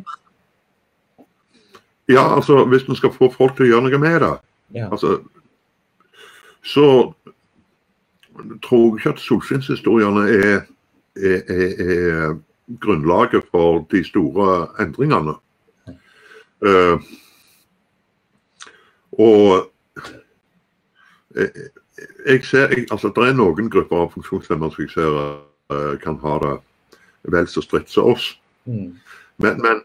[2.12, 4.34] Ja, altså hvis man skal få folk til å gjøre noe med det,
[4.74, 4.88] Ja.
[4.90, 5.22] altså,
[6.64, 7.14] så
[8.64, 10.64] tror jeg ikke at solskinnshistoriene er,
[11.16, 12.36] er, er, er
[12.80, 15.34] grunnlaget for de store endringene.
[16.64, 17.00] Uh,
[19.12, 19.70] og
[21.34, 21.50] jeg,
[22.26, 26.16] jeg ser, jeg, altså Det er noen grupper av funksjonshemmede som jeg ser uh, kan
[26.22, 26.54] ha det
[27.34, 28.30] vel så stritt som oss.
[28.64, 28.96] Mm.
[29.36, 29.82] Men, men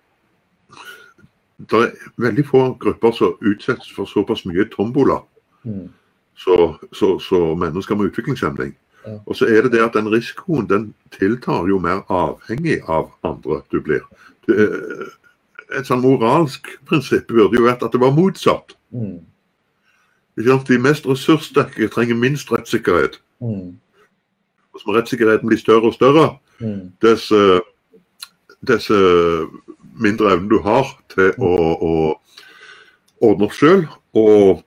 [1.70, 5.20] det er veldig få grupper som utsettes for såpass mye tombola
[5.64, 5.90] Mm.
[6.34, 8.78] så, så, så mennesker med utviklingshemming.
[9.26, 13.62] Og så er det det at den risikoen den tiltar jo mer avhengig av andre
[13.72, 14.06] du blir.
[14.48, 14.70] Det,
[15.78, 18.74] et sånn moralsk prinsipp burde jo vært at det var motsatt.
[18.92, 19.20] Mm.
[20.40, 23.20] De mest ressurssterke trenger minst rettssikkerhet.
[23.42, 23.76] Mm.
[24.74, 26.92] Og som rettssikkerheten blir større og større, Mm.
[27.02, 27.60] dess, eh,
[28.68, 29.48] dess eh,
[29.96, 31.94] mindre evne du har til å, å
[33.22, 34.64] ordne opp sjøl, og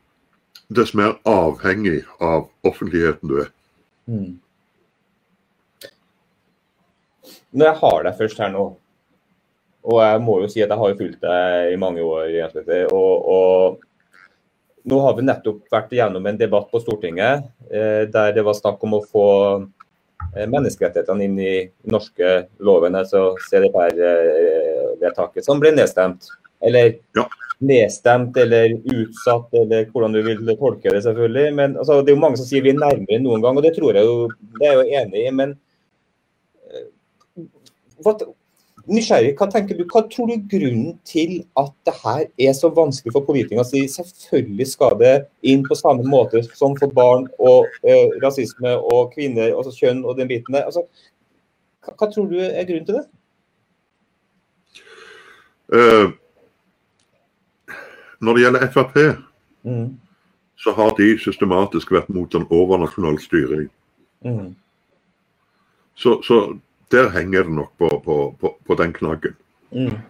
[0.72, 3.50] dess mer avhengig av offentligheten du er.
[4.12, 4.33] Mm.
[7.53, 8.64] Når jeg har deg først her nå,
[9.83, 12.29] og jeg må jo si at jeg har fulgt deg i mange år,
[12.94, 13.81] og, og
[14.88, 18.83] nå har vi nettopp vært gjennom en debatt på Stortinget eh, der det var snakk
[18.87, 19.27] om å få
[20.37, 21.55] eh, menneskerettighetene inn i
[21.92, 22.29] norske
[22.62, 23.20] loven, altså
[23.51, 26.31] CDPR-vedtaket, som ble nedstemt.
[26.62, 27.27] Eller Ja.
[27.62, 31.55] Nedstemt eller utsatt, eller hvordan du vil tolke det, selvfølgelig.
[31.59, 33.66] Men altså, det er jo mange som sier vi er nærmere enn noen gang, og
[33.66, 35.35] det tror jeg jo, det er jeg jo enig i.
[35.40, 35.55] Men
[36.70, 36.87] eh,
[38.05, 38.16] hva,
[38.90, 43.14] nysgjerrig, hva tenker du, hva tror du grunnen til at det her er så vanskelig
[43.14, 45.14] for politikere å si selvfølgelig skal det
[45.46, 50.18] inn på samme måte som for barn og eh, rasisme og kvinner, altså kjønn og
[50.18, 50.66] den biten der.
[50.70, 50.87] Altså,
[51.83, 53.07] hva, hva tror du er grunnen til det?
[55.72, 56.11] Eh,
[58.22, 58.96] når det gjelder Frp,
[59.62, 59.92] Mm,
[60.58, 63.68] så har de systematisk vært mot en overnasjonal styring.
[64.24, 64.54] mm,
[65.94, 66.58] Så, så
[66.90, 69.37] der henger det nok på, på, på, på den knaggen.
[69.70, 70.00] mm,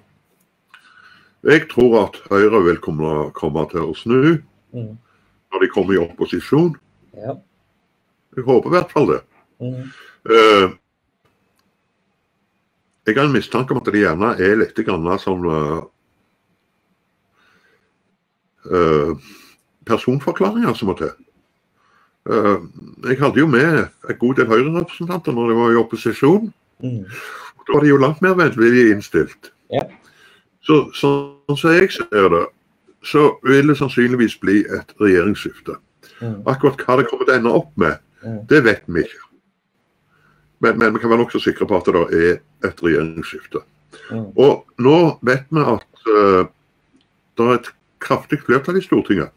[1.44, 4.38] Jeg tror at Høyre vil komme, komme til å snu
[4.72, 4.96] mm.
[5.52, 6.72] når de kommer i opposisjon.
[7.12, 7.36] Ja.
[8.36, 9.20] Jeg håper i hvert fall det.
[9.60, 9.90] Mm,
[10.22, 10.68] Eh,
[13.06, 15.80] jeg har en mistanke om at de gjerne er litt grann som eh,
[19.86, 21.10] personforklaringer som må til.
[22.30, 22.58] Eh,
[23.08, 26.52] jeg hadde jo med en god del Høyre-representanter når de var i opposisjon.
[26.82, 27.04] mm,
[27.66, 29.52] Da var de jo langt mer vennlig innstilt.
[29.70, 29.82] Ja.
[30.62, 32.46] Så sånn som jeg ser det,
[33.02, 35.76] så vil det sannsynligvis bli et regjeringsskifte.
[36.20, 38.46] mm, Akkurat hva det kommer til å ende opp med, Mm.
[38.46, 39.18] det vet vi ikke.
[40.60, 43.58] Men, men vi kan være nokså sikre på at det er et regjeringsskifte.
[44.12, 46.46] mm, Og nå vet vi at uh,
[47.36, 47.72] det er et
[48.02, 49.32] kraftig flertall i Stortinget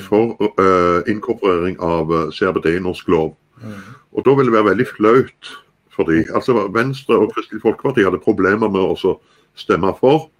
[0.00, 3.34] for uh, inkorporering av eh, CRBD i norsk lov.
[3.62, 3.82] mm,
[4.12, 5.50] Og da vil det være veldig flaut
[5.92, 6.24] for de.
[6.34, 9.18] Altså Venstre og Kristelig Folkeparti hadde problemer med å
[9.56, 10.30] stemme for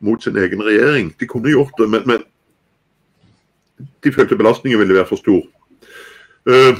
[0.00, 1.10] mot sin egen regjering.
[1.18, 2.22] De kunne gjort det, men, men
[4.04, 5.42] de følte belastningen ville være for stor.
[6.46, 6.78] Uh,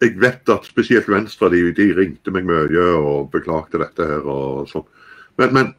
[0.00, 4.68] jeg vet at spesielt Venstre de, de ringte meg mye og beklagte dette her og
[4.70, 4.86] sånn.
[5.40, 5.74] Men, men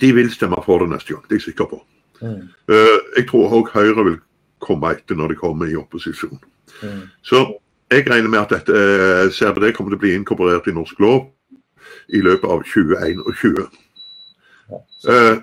[0.00, 1.82] de vil stemme for det neste gang, det er jeg sikker på.
[2.22, 4.16] mm, Uh, jeg tror òg Høyre vil
[4.60, 6.38] komme etter når de kommer i opposisjon.
[6.82, 7.02] mm.
[7.22, 7.58] Så
[7.90, 11.30] jeg regner med at dette uh, CRPD kommer til å bli inkorporert i norsk lov
[12.08, 13.68] i løpet av 2021.
[15.08, 15.38] Uh,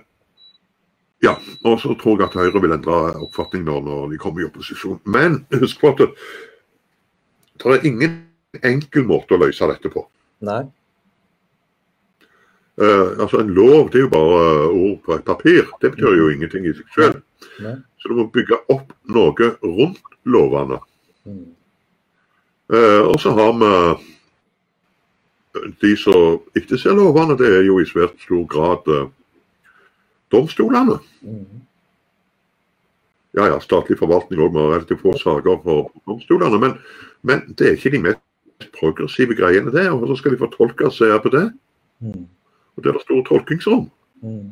[1.23, 4.49] ja, og så tror jeg at Høyre vil endre oppfatning når, når de kommer i
[4.49, 4.99] opposisjon.
[5.05, 6.09] Men husk på at det,
[7.63, 8.17] det er ingen
[8.63, 10.05] enkel måte å løse dette på.
[10.45, 10.65] Nei.
[12.81, 15.67] Eh, altså En lov det er jo bare ord på et papir.
[15.81, 17.21] Det betyr jo ingenting i seg selv.
[17.63, 17.77] Nei.
[17.99, 20.81] Så du må bygge opp noe rundt lovene.
[21.25, 21.45] Mm,
[22.73, 23.67] Eh, og så har vi
[25.81, 29.05] de som ikke ser lovene, det er jo i svært stor grad uh,
[30.33, 30.97] domstolene.
[31.21, 31.61] mm,
[33.35, 36.59] Ja ja, statlig forvaltning òg med relativt få saker for domstolene.
[36.59, 36.77] Men,
[37.21, 39.89] men det er ikke de mest progressive greiene det.
[39.91, 41.51] Og så skal de fortolke CRPD,
[42.01, 42.25] mm,
[42.75, 43.89] og det er det store tolkningsrom.
[44.21, 44.51] mm,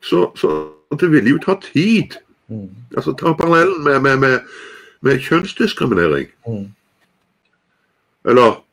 [0.00, 2.16] Så, så det vil jo ta tid.
[2.48, 4.40] mm, Altså Ta parallellen med, med, med,
[5.00, 6.28] med kjønnsdiskriminering.
[6.46, 6.68] mm.
[8.24, 8.64] Eller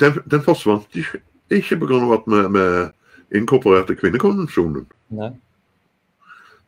[0.00, 2.14] den, den forsvant ikke, ikke pga.
[2.14, 4.86] at vi, vi inkorporerte kvinnekonvensjonen.
[5.08, 5.30] Nei.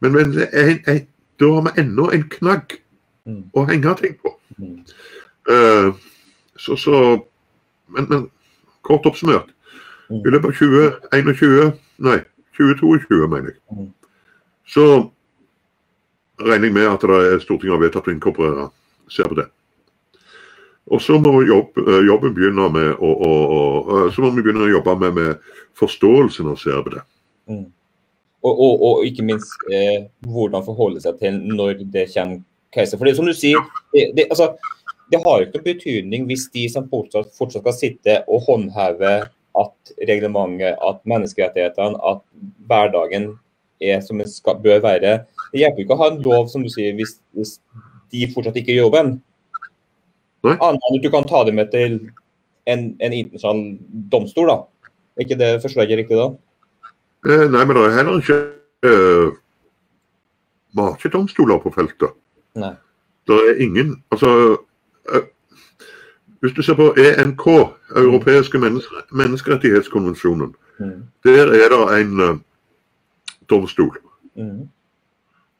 [0.00, 1.06] Men, men det en, en,
[1.40, 2.78] da har vi enda en knagg
[3.26, 4.36] Mm, å henge ting på.
[4.58, 4.78] mm,
[5.46, 5.92] Uh,
[6.58, 6.92] så, så
[7.94, 8.24] men, men
[8.82, 9.52] kort oppsummert.
[10.10, 10.22] Mm.
[10.22, 11.76] I løpet av 2021,
[12.06, 12.16] nei,
[12.58, 13.60] 2022, mener jeg.
[13.72, 13.90] Mm.
[14.70, 14.86] Så
[16.42, 18.68] regner jeg med at det er Stortinget har vedtatt å inkorporere
[19.10, 19.46] CRPD.
[20.94, 23.62] Og så må jobb, eh, jobben begynne med å, å, å,
[23.96, 27.00] eh, så må vi begynne å jobbe med, med forståelsen av CRPD.
[27.50, 27.64] Mm.
[28.46, 32.44] Og, og, og ikke minst eh, hvordan forholde seg til når det kommer
[32.74, 33.00] caser.
[33.00, 33.58] For det, som du sier,
[33.94, 34.52] det, det, altså,
[35.10, 39.16] det har jo ikke noen betydning hvis de som fortsatt, fortsatt skal sitte og håndheve
[39.62, 42.22] at reglementet, at menneskerettighetene, at
[42.68, 43.32] hverdagen
[43.82, 45.18] er som den skal, bør være.
[45.52, 47.56] Det hjelper ikke å ha en lov som du sier, hvis, hvis
[48.12, 49.16] de fortsatt ikke gjør jobben.
[50.46, 51.98] Annet enn at du kan ta dem med til
[52.70, 53.62] en, en internasjonal
[54.12, 54.50] domstol.
[54.52, 54.90] da.
[55.16, 56.30] Er ikke det forslaget riktig da?
[57.26, 58.38] Eh, nei, men det er heller ikke
[58.86, 59.30] eh,
[60.76, 62.14] Vi har ikke domstoler på feltet.
[62.60, 62.74] Nei.
[63.26, 64.30] Det er ingen Altså
[65.10, 65.24] eh,
[66.40, 67.46] Hvis du ser på EMK,
[67.96, 71.02] europeiske menneske, menneskerettighetskonvensjonen, Mm.
[71.24, 72.38] der er det en uh,
[73.50, 73.96] domstol.
[74.36, 74.68] Mm.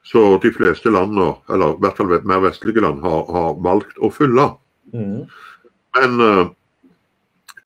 [0.05, 4.11] Så de fleste landene, eller i hvert fall mer vestlige land, har, har valgt å
[4.13, 4.51] følge.
[4.93, 5.25] Mm.
[5.97, 6.45] Men uh,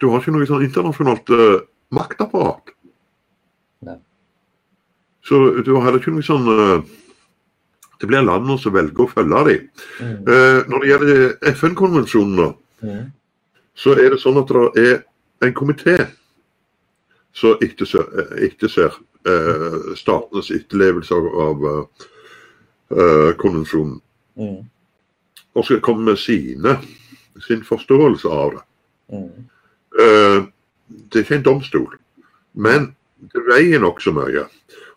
[0.01, 1.59] du har ikke noe sånn internasjonalt uh,
[1.91, 2.71] maktapparat.
[3.85, 3.99] Nei.
[5.27, 6.47] Så du har heller ikke noe sånn
[8.01, 9.65] Det blir landene som velger å følge dem.
[10.01, 10.21] Mm.
[10.73, 11.19] Når det gjelder
[11.51, 12.47] FN-konvensjonene,
[12.83, 13.11] Mm.
[13.75, 15.03] så er det sånn at det er
[15.45, 15.97] en komité
[17.37, 18.95] som etterser, eh, etterser
[19.29, 21.67] eh, statenes etterlevelse av, av
[22.91, 24.01] eh, konvensjonen.
[24.41, 24.65] Mm.
[25.55, 26.77] Og skal komme med sine,
[27.47, 28.65] sin forståelse av det.
[29.13, 29.45] Mm.
[30.01, 30.41] Eh,
[30.89, 31.93] det er ikke en domstol,
[32.55, 32.91] men
[33.33, 34.47] det veier nokså mye.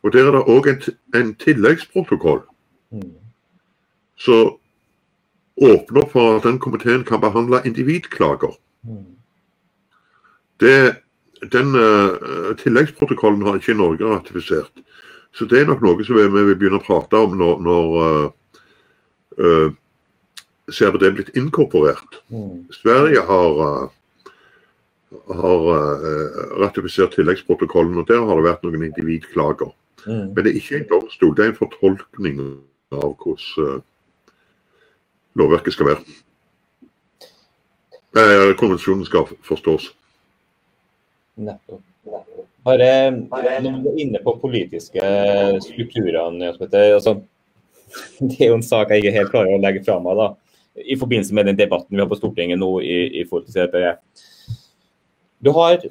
[0.03, 0.81] Og der er det òg en,
[1.19, 2.43] en tilleggsprotokoll
[2.93, 3.09] Mm.
[4.15, 4.51] som
[5.61, 8.55] åpner for at den komiteen kan behandle individklager.
[8.83, 9.05] Mm.
[10.59, 10.95] Det,
[11.51, 14.71] den uh, tilleggsprotokollen har ikke Norge ratifisert.
[15.33, 17.95] Så det er nok noe som vi vi vil begynne å prate om når, når
[18.01, 18.27] uh,
[19.41, 19.69] uh,
[20.71, 22.21] CRPD er blitt inkorporert.
[22.33, 22.65] Mm.
[22.73, 24.27] Sverige har, uh,
[25.29, 29.73] har uh, ratifisert tilleggsprotokollen, og der har det vært noen individklager.
[30.05, 30.29] Mm.
[30.33, 32.45] Men det er ikke en domstol, det er en fortolkning
[32.93, 33.81] av hvordan
[35.39, 36.19] lovverket skal være.
[38.17, 39.89] Eh, konvensjonen skal forstås.
[41.41, 41.81] Nettopp.
[42.63, 45.07] Bare når vi er inne på politiske
[45.65, 47.17] strukturene, altså,
[48.29, 50.29] det er jo en sak jeg ikke helt klarer å legge fra meg da,
[50.79, 54.23] i forbindelse med den debatten vi har på Stortinget nå i, i forhold til CRPD.
[55.43, 55.81] Du har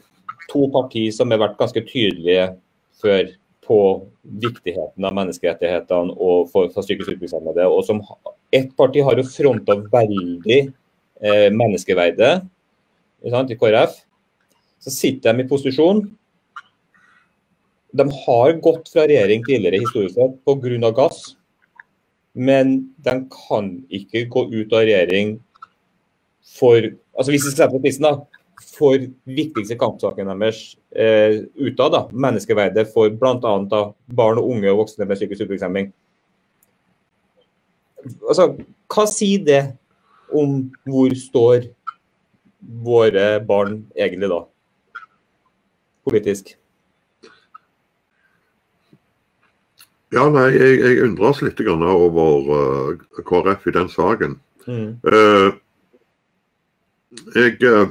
[0.48, 2.48] to partier som har vært ganske tydelige
[3.02, 3.34] før
[3.66, 3.80] på
[4.42, 7.68] viktigheten av menneskerettighetene og for, for psykisk utviklingshemmede.
[7.68, 8.00] og som
[8.52, 12.42] Ett parti har jo fronta veldig eh, menneskeverdet
[13.30, 13.94] sant, i KrF.
[14.82, 16.02] Så sitter de i posisjon.
[17.92, 20.90] De har gått fra regjering tidligere historisk sett pga.
[20.96, 21.36] gass,
[22.32, 25.38] men de kan ikke gå ut av regjering
[26.58, 26.80] for
[27.16, 28.16] altså Hvis vi ser på prisen da.
[28.72, 28.96] For
[29.26, 31.96] viktigste kampsaken deres eh, utad.
[32.12, 33.34] Menneskeverdet for bl.a.
[34.16, 35.90] barn og unge og voksne med psykisk utviklingshemming.
[38.28, 38.48] Altså,
[38.92, 39.62] hva sier det
[40.32, 41.68] om hvor står
[42.82, 44.42] våre barn egentlig da?
[46.06, 46.54] Politisk.
[50.12, 54.40] Ja, nei, jeg, jeg undres litt over uh, KrF i den saken.
[54.66, 54.98] Mm.
[55.06, 55.54] Uh,
[57.34, 57.88] jeg eh,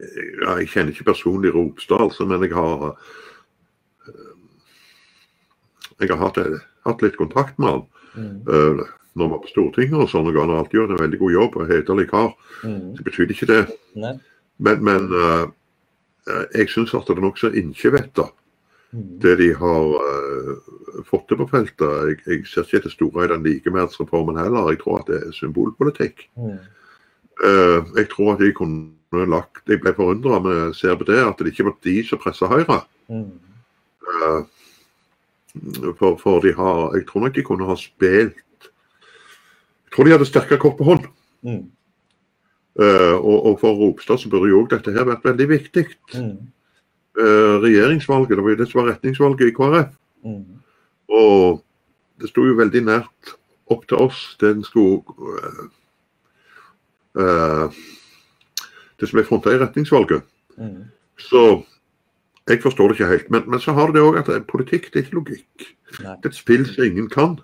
[0.00, 2.90] ja, Jeg kjenner ikke personlig Ropstad, altså, men jeg har
[4.08, 4.34] eh,
[6.00, 6.40] Jeg har hatt,
[6.86, 8.42] hatt litt kontakt med han Mm.
[8.42, 8.80] Uh,
[9.14, 10.26] når vi var på Stortinget og sånn.
[10.26, 12.32] og Han alltid gjort en veldig god jobb og hederlig kar.
[12.66, 12.96] Mm.
[12.96, 13.60] Det betyr ikke det.
[13.94, 14.12] Nei.
[14.58, 15.44] Men, men eh,
[16.58, 18.30] jeg syns at det er nokså innkjevetta,
[18.92, 19.20] Mm.
[19.22, 21.92] det de har uh, fått til på feltet.
[22.10, 24.72] Jeg, jeg ser ikke det store i den likeverdsreformen heller.
[24.72, 26.24] Jeg tror at det er symbolpolitikk.
[26.34, 26.56] Mm.
[27.38, 31.68] Uh, jeg tror at de kunne lagt Jeg ble forundra med CRPD, at det ikke
[31.68, 32.80] var de som pressa Høyre.
[33.06, 33.30] Mm.
[34.10, 34.42] Eh,
[35.98, 40.28] for, for de har Jeg tror nok de kunne ha spilt Jeg tror de hadde
[40.28, 41.08] sterkere kort på hånd.
[41.42, 41.64] Mm.
[42.78, 45.82] Uh, og, og for Ropstad så burde jo òg dette her vært veldig viktig.
[46.14, 46.36] Mm.
[47.18, 49.90] Uh, regjeringsvalget, det var jo det som var retningsvalget i KrF.
[50.22, 50.44] Mm.
[51.10, 51.58] Og
[52.22, 53.34] det sto jo veldig nært
[53.74, 54.22] opp til oss.
[54.40, 55.66] Den skulle uh,
[57.18, 57.80] eh,
[59.00, 60.22] Det som ble fronta i retningsvalget.
[60.60, 60.90] Mm.
[61.18, 61.62] Så
[62.50, 63.30] jeg forstår det ikke helt.
[63.30, 65.68] Men, men så har du det òg at politikk det er ikke logikk.
[66.00, 66.16] Nei.
[66.20, 67.38] Det er et spill som ingen kan.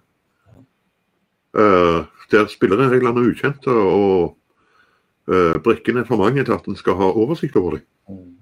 [1.57, 4.35] Uh, der spillereglene er ukjente, og
[5.31, 7.87] uh, brikkene er for mange til at en skal ha oversikt over dem.
[8.11, 8.37] Mm.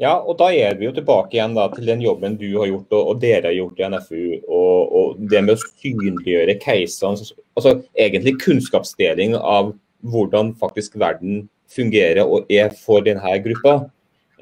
[0.00, 2.94] Ja, og da er vi jo tilbake igjen da, til den jobben du har gjort
[2.96, 4.22] og, og dere har gjort i NFU.
[4.48, 7.28] Og, og det med å synliggjøre keiserne.
[7.54, 13.76] altså egentlig kunnskapsdeling av hvordan faktisk verden fungerer og er for denne gruppa.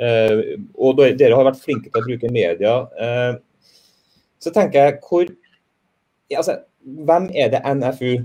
[0.01, 0.43] Eh,
[0.81, 2.75] og dere har vært flinke til å bruke media.
[2.97, 3.33] Eh,
[4.41, 5.33] så tenker jeg, hvor,
[6.37, 6.61] altså,
[7.09, 8.23] hvem er det NFU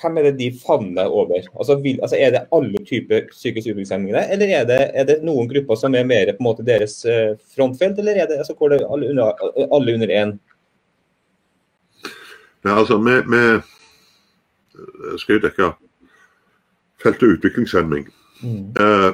[0.00, 1.44] hvem er det de favner over?
[1.58, 5.48] Altså, vil, altså, er det alle typer psykisk utviklingshemmede, eller er det, er det, noen
[5.50, 8.80] grupper som er mer på en måte deres uh, frontfelt, eller er det, altså, det
[8.86, 9.44] alle under,
[9.76, 10.38] alle under én?
[12.64, 13.44] Ja, altså, vi,
[15.20, 15.72] skal jo dekke
[17.02, 18.08] feltet utviklingshemming.
[18.40, 18.72] Mm.
[18.80, 19.12] Uh,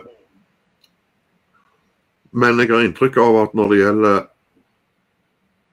[2.37, 4.19] men jeg har inntrykk av at når det gjelder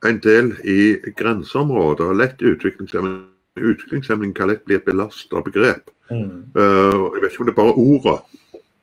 [0.08, 0.80] en del i
[1.20, 3.22] grenseområder, lett utviklingshemming
[3.56, 5.92] utviklingshemming kan lett bli et belasta begrep.
[6.10, 6.50] Mm.
[6.58, 8.16] Uh, jeg vet ikke om det er bare ordet,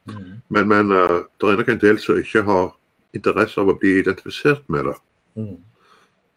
[0.06, 0.28] mm.
[0.48, 2.70] men, men uh, det er nok en del som ikke har
[3.16, 4.96] interesse av å bli identifisert med det.
[5.40, 5.56] Mm.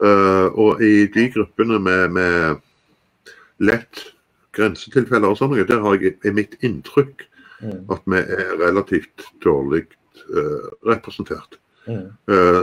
[0.03, 2.63] Uh, og i de gruppene med, med
[3.63, 4.07] lett
[4.53, 7.27] grensetilfeller og sånn, der har jeg i mitt inntrykk
[7.61, 7.85] mm.
[7.93, 9.85] at vi er relativt dårlig
[10.87, 11.59] representert.
[11.83, 12.13] Mm.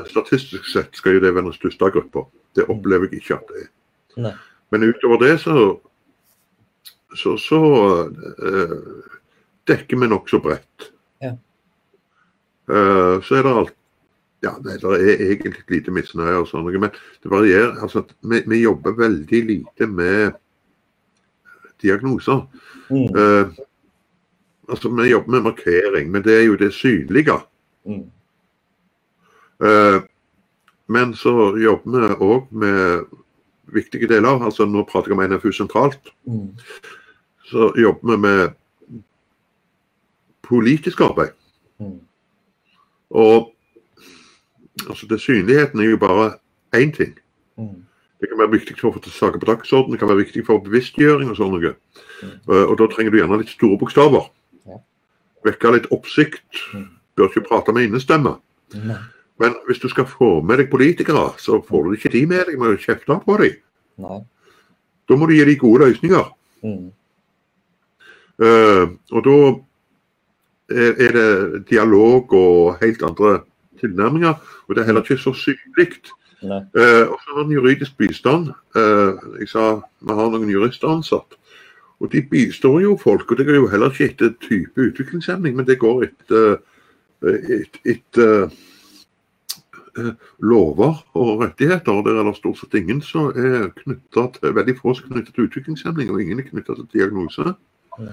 [0.08, 2.22] statistisk sett skal jo det være den største gruppa.
[2.56, 3.70] Det opplever jeg ikke at det er.
[4.24, 4.32] Nei.
[4.72, 5.56] Men utover det så
[7.14, 7.60] så, så
[8.42, 8.78] uh,
[9.68, 10.90] dekker vi nokså bredt.
[11.22, 11.34] Ja.
[12.70, 13.76] Uh, så er det alt
[14.40, 17.74] ja, nei, det er egentlig lite misnøye og sånn, men det varierer.
[17.84, 20.38] altså vi, vi, jobber veldig lite med
[21.82, 22.46] diagnoser.
[22.88, 23.10] Mm.
[23.12, 23.52] Uh,
[24.70, 27.38] altså Vi jobber med markering, men det er jo det synlige.
[27.84, 28.06] Mm.
[29.60, 30.02] Uh,
[30.86, 33.04] men så jobber vi òg med
[33.72, 34.44] viktige deler.
[34.44, 36.10] altså Nå prater jeg om NFU sentralt.
[36.26, 36.56] Mm.
[37.44, 38.50] Så jobber vi med
[40.42, 41.30] politisk arbeid.
[41.78, 42.00] Mm.
[43.10, 43.54] Og
[44.88, 46.32] altså det synligheten er jo bare
[46.76, 47.14] én ting.
[47.58, 47.84] Mm.
[48.20, 50.60] Det kan være viktig for å få saker på dagsordenen, det kan være viktig for
[50.64, 51.72] bevisstgjøring og sånn noe.
[52.20, 52.34] Mm.
[52.50, 54.26] Uh, og da trenger du gjerne litt store bokstaver.
[55.46, 56.64] Vekke litt oppsikt.
[56.74, 56.88] Mm.
[57.16, 58.36] Bør ikke prate med innestemme.
[59.40, 62.60] Men hvis du skal få med deg politikere, så får du ikke de med deg
[62.60, 63.56] med å kjefte på dem.
[64.00, 64.20] Nei.
[65.08, 66.28] Da må du gi dem gode løsninger.
[66.62, 66.90] Mm.
[68.40, 69.36] Uh, og da
[70.70, 73.40] er, er, det dialog og helt andre
[73.80, 74.36] tilnærminger.
[74.68, 75.90] Og det er heller ikke så synlig.
[76.40, 78.52] Uh, og så har vi juridisk bistand.
[78.76, 81.39] Uh, jeg sa vi har noen jurister ansatt.
[82.00, 83.30] Og de bistår jo folk.
[83.30, 86.60] Og det går jo heller ikke etter type utviklingshemming, men det går etter,
[87.28, 88.20] et, et, et,
[90.38, 91.92] lover og rettigheter.
[91.92, 95.14] og Der er det stort sett ingen som er knytta til veldig få som er
[95.18, 97.54] knyttet til utviklingshemming, og ingen er knytta til diagnose.
[98.00, 98.12] Ja.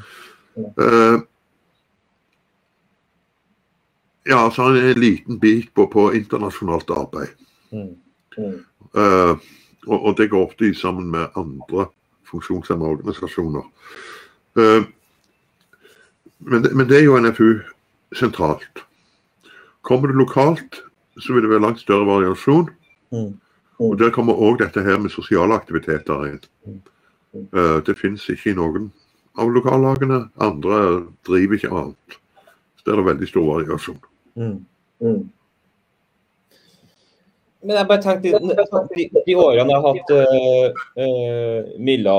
[4.28, 7.38] ja, så har jeg en liten bit på, på internasjonalt arbeid.
[8.98, 9.38] Uh,
[9.88, 11.88] og, og, det går ofte sammen med andre
[12.32, 13.66] funksjonshemmede organisasjoner.
[14.58, 14.84] Uh,
[16.38, 17.50] men, det, men det er jo NFU
[18.16, 18.84] sentralt.
[19.82, 20.82] Kommer du lokalt,
[21.20, 22.70] så vil det være langt større variasjon.
[23.12, 23.34] Mm.
[23.80, 26.82] Og Der kommer òg dette her med sosiale aktiviteter inn.
[27.54, 28.90] Uh, det finnes ikke i noen
[29.38, 30.24] av lokallagene.
[30.42, 32.18] Andre driver ikke annet.
[32.78, 34.00] Så det er det veldig stor variasjon.
[34.36, 34.60] Mm.
[35.02, 35.24] mm.
[37.68, 38.40] Men jeg bare tenkte,
[38.96, 42.18] de, de årene jeg har hatt uh, uh, Milla,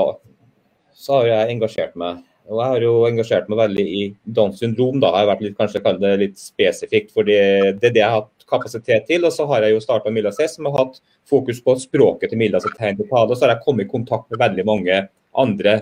[0.93, 2.19] så har jeg engasjert meg.
[2.49, 4.01] Og jeg har jo engasjert meg veldig i
[4.37, 4.99] Downs syndrom.
[5.01, 5.09] da.
[5.15, 7.39] Jeg har vært litt, kanskje kalt det litt spesifikt, for det,
[7.81, 9.25] det er det jeg har hatt kapasitet til.
[9.25, 12.41] Og så har jeg jo starta Milla C, som har hatt fokus på språket til
[12.41, 13.29] Milla som tegn til tale.
[13.29, 15.01] Og så har jeg kommet i kontakt med veldig mange
[15.45, 15.75] andre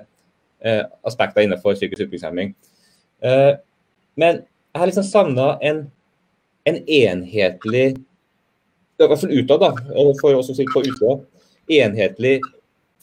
[0.64, 2.56] uh, aspekter innenfor psykisk utviklingshemming.
[4.18, 5.88] Men jeg har liksom savna en,
[6.70, 7.88] en, enhetlig
[8.98, 9.72] I hvert fall utad, da,
[10.22, 11.18] for oss som sitter på utsida.
[11.78, 12.38] Enhetlig,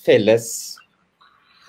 [0.05, 0.49] felles,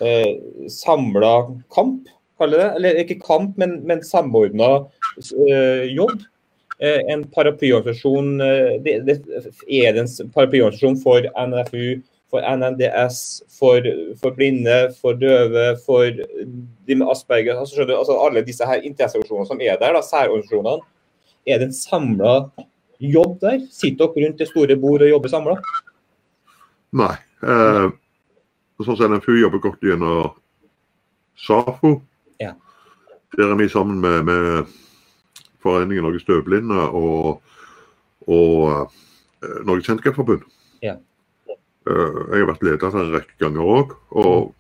[0.02, 0.32] eh,
[0.72, 1.34] samla
[1.76, 2.08] kamp,
[2.40, 2.70] kaller det.
[2.80, 4.72] Eller ikke kamp, men, men samordna
[5.20, 6.24] eh, jobb
[6.80, 9.14] Eh, en paraplyorganisasjon eh, det, det
[9.72, 13.86] er det en paraplyorganisasjon for NFU, for NNDS, for,
[14.20, 17.56] for, blinde, for døve, for de med Asperger.
[17.56, 20.84] Altså, altså alle disse her interesseorganisasjonene som er der, da, særorganisasjonene.
[21.48, 22.36] Er det en samla
[23.00, 23.60] jobb der?
[23.72, 25.56] Sitter dere rundt det store bordet og jobber samla?
[26.96, 27.14] Nei.
[27.44, 27.88] Eh,
[28.84, 30.34] sånn som NFU jobber godt gjennom
[31.46, 31.98] SAFO.
[32.42, 32.54] Ja.
[33.36, 34.72] Der er vi sammen med, med
[35.64, 37.42] Foreningen Norges døvblinde og,
[38.28, 40.46] og uh, Norges Handikapforbund.
[40.86, 40.96] Ja.
[41.86, 43.96] Uh, jeg har vært leder der en rekke ganger òg.
[44.16, 44.54] Og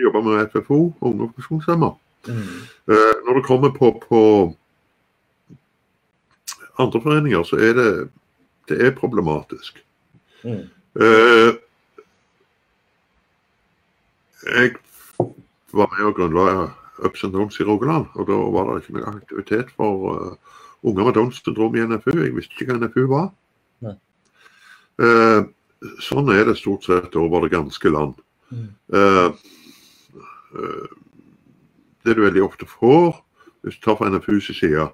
[0.00, 1.92] jobber med FFO, unge funksjonshemma.
[2.28, 2.44] Mm.
[2.88, 4.20] Uh, når det kommer på, på
[6.78, 7.90] andre foreninger så er det,
[8.68, 9.78] det er problematisk.
[10.44, 10.64] Mm.
[11.00, 11.52] Eh,
[14.54, 14.74] jeg
[15.72, 16.46] var med og grunnla
[17.04, 21.08] Ups and Downs i Rogaland, og da var det ikke noe aktivitet for uh, unger
[21.08, 22.12] med Downs syndrom i NFU.
[22.14, 23.32] Jeg visste ikke hva NFU var.
[25.02, 25.40] Eh,
[26.06, 28.20] sånn er det stort sett over det ganske land.
[28.54, 28.68] Mm.
[32.04, 33.16] Det du veldig ofte får,
[33.66, 34.86] hvis du tar fra NFUs side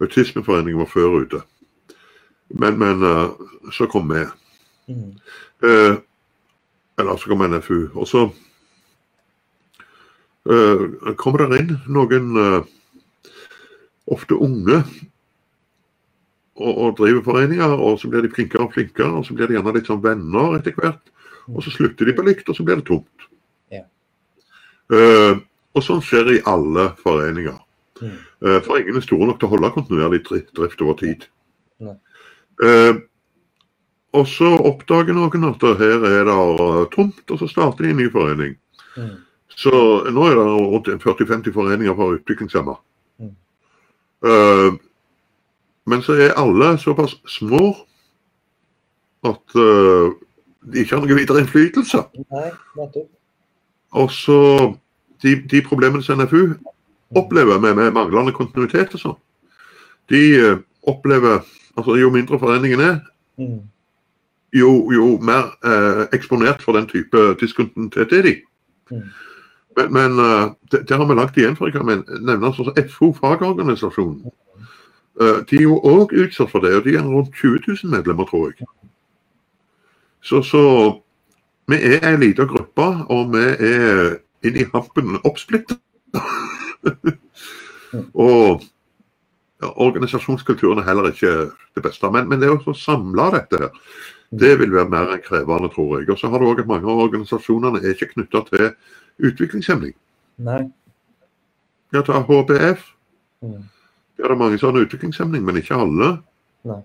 [0.00, 1.42] Autismeforeningen var før ute.
[2.50, 3.28] Men, men eh,
[3.72, 4.24] så kom vi.
[4.90, 5.10] Mm.
[5.62, 5.96] Eh,
[7.00, 7.88] eller så kom NFU.
[7.94, 8.24] Og så
[10.50, 12.74] eh, kommer det inn noen eh,
[14.10, 14.80] ofte unge
[16.60, 19.56] og, og driver foreninger, og så blir de flinkere og flinkere, og så blir de
[19.56, 21.02] gjerne litt sånn venner etter hvert.
[21.50, 23.28] Og så slutter de på likt, og så blir det tomt.
[23.72, 23.84] Ja.
[24.92, 25.40] Eh,
[25.74, 27.59] og sånn skjer i alle foreninger.
[28.00, 28.18] Mm.
[28.64, 31.26] For ingen er store nok til å holde kontinuerlig drift over tid.
[31.80, 31.96] Mm.
[32.64, 32.94] Eh,
[34.16, 36.38] og så oppdager noen at her er det
[36.94, 38.56] tomt, og så starter de en ny forening.
[38.96, 39.18] Mm.
[39.60, 39.72] Så
[40.10, 42.74] nå er det rundt 40-50 foreninger for utviklingshemma.
[43.20, 43.36] Mm.
[44.26, 44.80] Eh,
[45.90, 47.62] men så er alle såpass små
[49.26, 50.12] at uh,
[50.72, 52.02] de ikke har noe videre innflytelse.
[52.32, 53.08] Nei, nettopp.
[54.00, 54.38] Og så
[55.24, 56.54] de, de problemene som NFU
[57.16, 59.18] opplever med, med manglende kontinuitet og sånn,
[60.10, 60.58] de eh,
[60.90, 61.40] opplever
[61.78, 63.00] altså Jo mindre foreningen er,
[63.40, 63.60] Mm.
[64.52, 68.34] jo, jo mer eh, eksponert for den type diskontinuitet er de.
[68.90, 69.02] Mm.
[69.76, 71.70] Men, men eh, det, det har vi lagt igjen for.
[71.70, 74.28] Jeg kan nevne altså FO, fagorganisasjonen.
[75.20, 78.28] Eh, de er jo òg utsatt for det, og de er rundt 20 000 medlemmer,
[78.28, 78.68] tror jeg.
[80.20, 80.62] Så, så
[81.70, 85.80] vi er ei lita gruppe, og vi er inni hampen oppsplitta.
[88.26, 88.62] og
[89.60, 91.32] ja, organisasjonskulturen er heller ikke
[91.76, 92.10] det beste.
[92.12, 93.72] Men, men det å samle dette her,
[94.30, 96.08] det vil være mer enn krevende, tror jeg.
[96.12, 98.68] Og så har du òg at mange av organisasjonene er ikke knytta til
[99.30, 99.96] utviklingshemming.
[100.46, 100.62] Nei.
[101.92, 102.86] Ja, ta HBF.
[103.42, 103.64] Mm.
[104.20, 106.14] Der er mange som har utviklingshemming, men ikke alle.
[106.68, 106.82] Nei.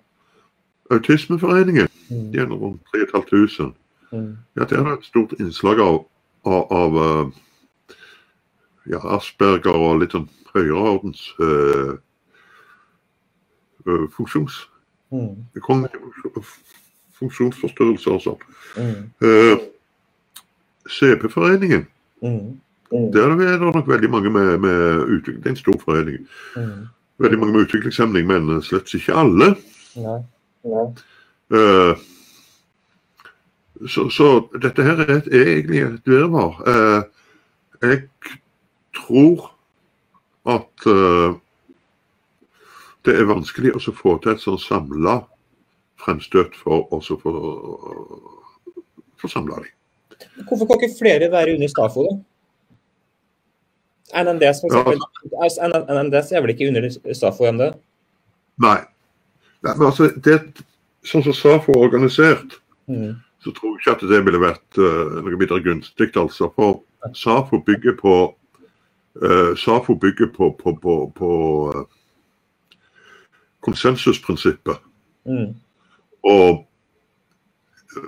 [0.92, 2.32] Autismeforeningen, Mm.
[2.32, 3.74] de er rundt 3500.
[4.12, 4.38] Mm.
[4.56, 6.06] Ja, der er det et stort innslag av,
[6.46, 7.32] av, av eh,
[8.92, 11.96] ja, Asperger og litt sånn høyreordens uh,
[14.16, 14.64] funksjons...
[15.14, 15.46] Mm.
[17.16, 18.42] funksjonsforstyrrelser og sånn.
[18.76, 19.04] Mm.
[19.24, 19.66] Eh,
[20.92, 21.86] CP-foreningen,
[22.24, 22.60] Mm.
[22.92, 23.12] Mm.
[23.12, 25.44] der er det nok veldig mange med, med utvikling.
[25.44, 26.28] Det er en stor forening.
[26.56, 26.88] Mm.
[27.18, 29.56] Veldig mange med utviklingshemning, men slett ikke alle.
[29.96, 30.20] Nei.
[30.64, 30.86] Nei.
[31.54, 31.96] Uh,
[33.88, 34.30] så, så
[34.62, 36.62] dette her er, et, er egentlig et virvar.
[36.68, 37.04] Uh,
[37.82, 38.08] jeg
[38.98, 39.50] tror
[40.50, 41.36] at uh,
[43.06, 45.20] det er vanskelig å få til et sånn samla
[46.02, 47.00] fremstøt for å
[49.22, 49.72] få samla dem.
[50.48, 52.16] Hvorfor kan ikke flere være under Stafo, da?
[54.22, 55.00] NNDS, for eksempel.
[55.34, 55.50] Ja.
[55.98, 57.72] NNDS er vel ikke under Stafo ennå?
[58.64, 58.78] Nei.
[59.66, 60.38] Nei men altså, det,
[61.08, 63.16] sånn som Stafo er organisert, Mm.
[63.42, 66.12] så tror jeg ikke at det ville vært uh, noe videre gunstig.
[66.18, 66.52] altså.
[66.56, 66.84] For
[67.18, 68.14] SAFO bygger på
[69.56, 71.30] SAFO bygger på, på, på, på
[71.76, 72.78] eh,
[73.64, 74.78] konsensusprinsippet.
[75.26, 75.56] Mm.
[76.24, 76.66] Og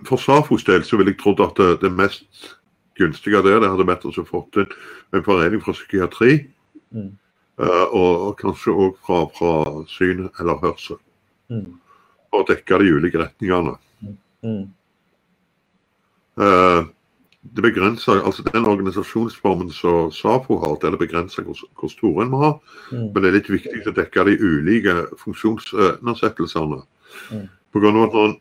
[0.06, 2.58] for SAFOs del så ville jeg trodd at det, det mest
[2.98, 4.68] gunstige der det hadde vært å få til
[5.16, 6.42] en forening fra psykiatri.
[6.92, 7.12] Mm.
[7.62, 11.00] eh, og, og kanskje òg fra, fra syn eller hørsel.
[11.52, 11.78] Mm.
[12.36, 13.78] Og dekke de ulike retningene.
[14.44, 14.68] Mm.
[16.38, 16.82] Eh,
[17.56, 22.32] det begrenser, altså Den organisasjonsformen som SAFO har, det er begrensa hvor, hvor store en
[22.32, 22.52] må ha.
[22.92, 23.06] Mm.
[23.14, 26.82] Men det er litt viktig å dekke de ulike funksjonsundersettelsene.
[27.32, 27.48] Mm.
[27.74, 28.36] På grunn av at når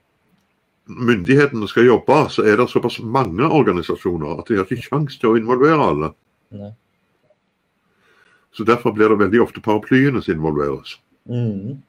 [1.10, 5.32] myndighetene skal jobbe, så er det såpass mange organisasjoner at de har ikke sjanse til
[5.32, 6.12] å involvere alle.
[6.54, 6.72] Nei.
[8.56, 10.96] Så Derfor blir det veldig ofte paraplyene som involveres.
[11.28, 11.82] Mm.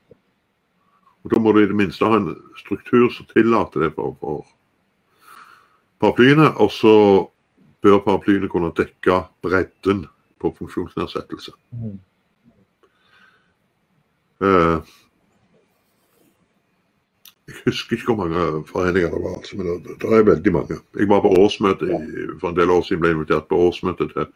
[1.24, 4.44] Og Da må du i det minste ha en struktur som tillater det for, for
[6.00, 6.52] paraplyene.
[6.58, 6.94] Og så
[7.82, 10.06] bør paraplyene kunne dekke bredden
[10.42, 11.52] på funksjonsnedsettelse.
[11.72, 12.00] Mm.
[14.42, 14.82] Uh,
[17.48, 20.76] jeg husker ikke hvor mange foreninger det var, altså, men det, det er veldig mange.
[21.00, 21.88] Jeg var på årsmøte
[22.40, 24.28] for en del år siden ble invitert på årsmøte til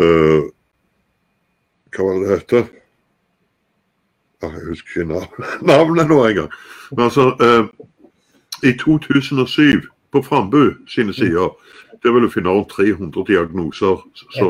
[0.00, 0.48] uh,
[1.94, 2.64] Hva var det det heter?
[4.42, 6.50] Ah, jeg husker ikke navnet, navnet nå engang.
[6.90, 7.68] Men altså uh,
[8.62, 11.50] I 2007, på Frambu sine sider,
[12.02, 14.02] der vil du finne rundt 300 diagnoser.
[14.38, 14.48] Så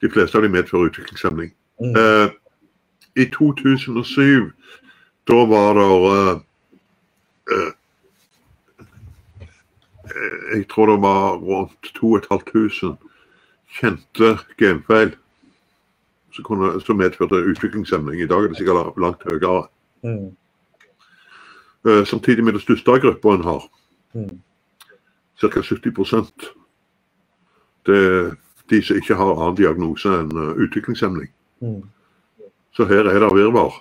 [0.00, 1.52] de fleste av dem medfører utviklingshemning.
[1.80, 1.94] Mm.
[2.00, 2.30] Eh,
[3.16, 4.52] i 2007,
[5.28, 6.40] da var det uh,
[7.52, 7.72] uh,
[10.54, 12.96] Jeg tror det var rundt 2500
[13.72, 15.14] kjente genfeil
[16.32, 18.20] som, kunne, som medførte utviklingshemning.
[18.20, 19.66] I dag er det sikkert langt høyere.
[20.02, 20.32] Mm.
[21.84, 23.68] Uh, samtidig med det største gruppa en har,
[24.14, 24.40] mm.
[25.42, 25.62] Ca.
[25.62, 26.32] 70
[27.86, 28.34] det er
[28.70, 31.30] de som ikke har annen diagnose enn uh, utviklingshemning.
[31.64, 31.80] Mm.
[32.76, 33.74] Så her er det virvar.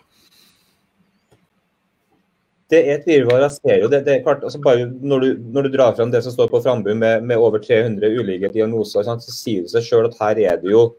[2.72, 3.44] Det er et virvar.
[3.44, 4.02] Jeg ser jo det.
[4.08, 6.62] det er klart, altså bare når du, når du, drar fram det som står på
[6.64, 10.44] Frambu med, med, over 300 ulike diagnoser, sant, så sier det seg sjøl at her
[10.50, 10.92] er det jo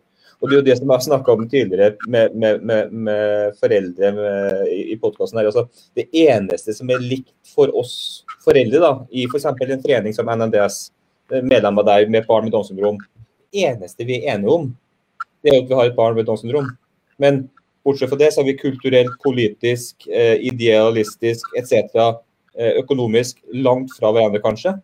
[0.43, 3.59] og Det er jo det som jeg har snakka om tidligere med, med, med, med
[3.63, 4.09] foreldre
[4.67, 5.39] i, i podkasten.
[5.39, 9.47] Altså, det eneste som er likt for oss foreldre, da, i f.eks.
[9.47, 10.85] en forening som NNDS,
[11.33, 12.99] medlem medlemmer der med barn med Downs syndrom,
[13.53, 14.71] eneste vi er enige om,
[15.43, 16.71] det er at vi har et barn med Downs syndrom.
[17.23, 17.45] Men
[17.85, 22.23] bortsett fra det, så er vi kulturelt, politisk, eh, idealistisk etc.
[22.59, 24.77] Eh, økonomisk langt fra hverandre, kanskje.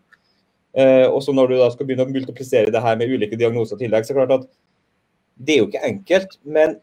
[0.75, 3.77] Eh, og så når du da skal begynne å multiplisere det her med ulike diagnoser
[3.77, 4.51] i tillegg, så er det klart at
[5.39, 6.77] det er jo ikke enkelt, men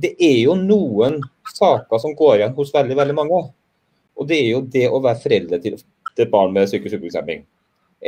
[0.00, 1.18] det er jo noen
[1.54, 3.40] saker som går igjen hos veldig veldig mange.
[4.20, 5.80] Og det er jo det å være foreldre til,
[6.20, 7.44] et barn med psykisk utviklingshemming.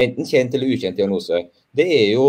[0.05, 1.39] Enten kjent eller ukjent diagnose.
[1.73, 2.27] Det er jo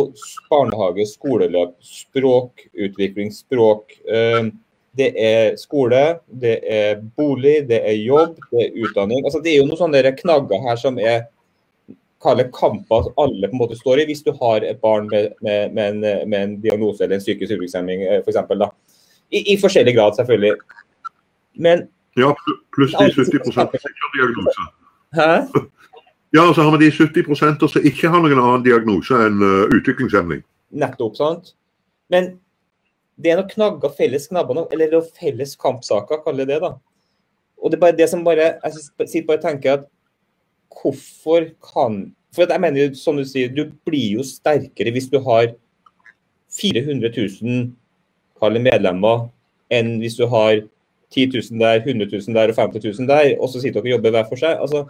[0.52, 3.98] barnehage, skoleløp, språkutvikling, språk.
[4.94, 9.24] Det er skole, det er bolig, det er jobb, det er utdanning.
[9.26, 11.26] Altså, det er jo noen sånne knagger her som er
[12.24, 15.74] kaller kamper alle på en måte står i, hvis du har et barn med, med,
[15.76, 18.40] med, en, med en, diagnose eller en psykisk utviklingshemming eh, f.eks.
[19.34, 20.54] I, I forskjellig grad, selvfølgelig.
[21.66, 21.88] Men
[22.20, 22.34] Ja,
[22.76, 24.68] pluss de 70 som ikke har diagnose.
[25.20, 25.32] Hæ?
[26.34, 29.68] Ja, og så har vi de 70% som ikke har noen annen diagnose enn uh,
[29.70, 30.40] utviklingshemning.
[30.74, 31.52] Nettopp, sant.
[32.10, 32.32] Men
[33.22, 36.72] det er noen knagger, felles knabber, eller felles kampsaker, kaller det da.
[37.62, 38.74] Og det er bare det som bare Jeg
[39.12, 39.86] sitter bare og tenker at
[40.74, 42.02] hvorfor kan
[42.34, 45.54] For jeg mener jo, som du sier, du blir jo sterkere hvis du har
[46.50, 49.28] 400 000 medlemmer
[49.70, 50.64] enn hvis du har
[51.14, 53.98] 10 000 der, 100 000 der og 50 000 der, og så sitter dere og
[53.98, 54.60] jobber hver for seg.
[54.60, 54.86] altså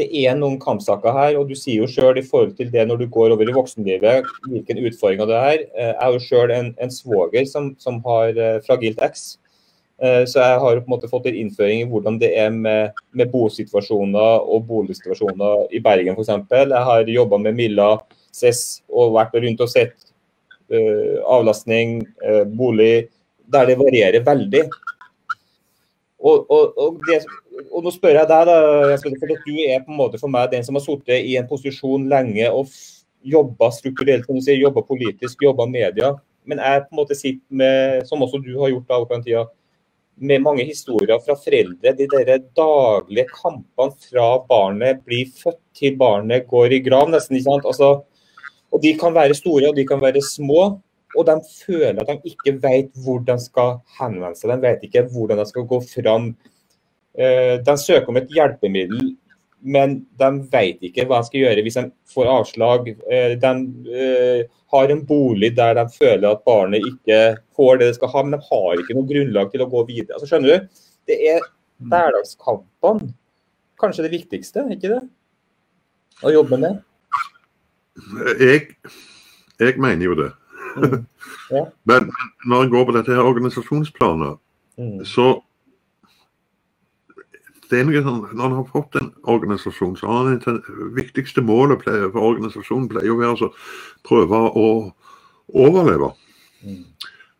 [0.00, 3.02] det er noen kampsaker her, og du sier jo selv i forhold til det når
[3.02, 5.64] du går over i voksenlivet, hvilken utfordring det er.
[5.76, 9.34] Eh, jeg er jo selv en, en svoger som, som har eh, fragilt X.
[10.02, 12.96] Eh, så jeg har på en måte fått en innføring i hvordan det er med,
[13.12, 16.32] med bosituasjoner og boligsituasjoner i Bergen f.eks.
[16.50, 17.90] Jeg har jobba med Milla
[18.32, 19.92] CES og vært rundt og sett
[20.72, 23.10] uh, avlastning, uh, bolig,
[23.52, 24.62] der det varierer veldig.
[26.22, 27.18] Og, og, og, det,
[27.66, 28.58] og, nå spør jeg deg, da,
[29.02, 31.48] for at du er på en måte for meg den som har sittet i en
[31.50, 32.70] posisjon lenge og
[33.26, 36.12] jobba strukturelt, som du sier, jobba politisk, jobba media.
[36.46, 39.44] Men jeg på en måte sitter med, som også du har gjort da, opp tida,
[40.22, 41.94] med mange historier fra foreldre.
[41.98, 47.38] De der daglige kampene fra barnet blir født til barnet går i grav, nesten.
[47.38, 47.66] ikke sant?
[47.66, 48.02] Altså,
[48.72, 50.78] og De kan være store og de kan være små.
[51.18, 54.52] Og de føler at de ikke vet hvor de skal henvende seg.
[54.52, 56.30] De vet ikke hvordan de skal gå fram.
[57.12, 59.12] Eh, de søker om et hjelpemiddel,
[59.62, 62.92] men de vet ikke hva de skal gjøre hvis de får avslag.
[63.04, 63.52] Eh, de
[63.92, 67.20] eh, har en bolig der de føler at barnet ikke
[67.56, 70.16] får det det skal ha, men de har ikke noe grunnlag til å gå videre.
[70.16, 70.86] Altså, skjønner du?
[71.10, 71.44] Det er
[71.92, 73.12] hverdagskampene
[73.82, 75.02] kanskje det viktigste, ikke det?
[76.22, 76.78] Å jobbe med.
[78.38, 78.68] Jeg,
[79.58, 80.30] jeg mener jo det.
[80.76, 81.06] Mm.
[81.50, 81.66] Ja.
[81.84, 82.10] Men
[82.48, 84.38] når en går på dette her organisasjonsplanet,
[84.78, 85.04] mm.
[85.04, 85.42] så
[87.72, 90.62] Når en har fått en organisasjon, så har en det
[90.92, 93.54] viktigste målet for organisasjonen pleier å være å
[94.04, 94.66] prøve å
[95.48, 96.10] overleve.
[96.60, 96.82] Mm.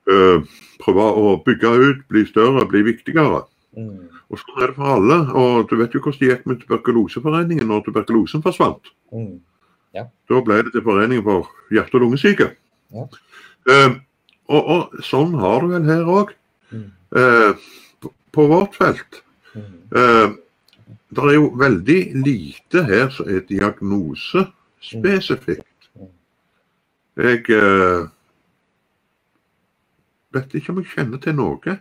[0.08, 0.40] Uh,
[0.80, 3.42] prøve å bygge ut, bli større, bli viktigere.
[3.76, 4.08] Mm.
[4.32, 5.18] Og Sånn er det for alle.
[5.36, 8.92] og Du vet jo hvordan det gikk med Tuberkuloseforeningen når tuberkulosen forsvant.
[9.12, 9.40] Mm.
[9.92, 10.06] Ja.
[10.28, 12.52] Da ble det til Foreningen for hjerte- og lungesyke.
[12.92, 13.02] Ja.
[13.68, 13.92] Uh,
[14.52, 16.28] og, og, sånn har du vel her òg.
[16.72, 16.90] Uh, mm.
[18.02, 19.12] på, på vårt felt.
[19.92, 20.28] Uh,
[21.12, 25.68] det er jo veldig lite her som er diagnosespesifikt.
[27.20, 28.08] Jeg uh,
[30.32, 31.72] vet ikke om jeg kjenner til noe.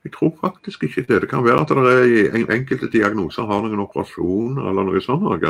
[0.00, 1.18] Jeg tror faktisk ikke det.
[1.22, 5.44] Det kan være at det er en, enkelte diagnoser har noen operasjon eller noe sånt.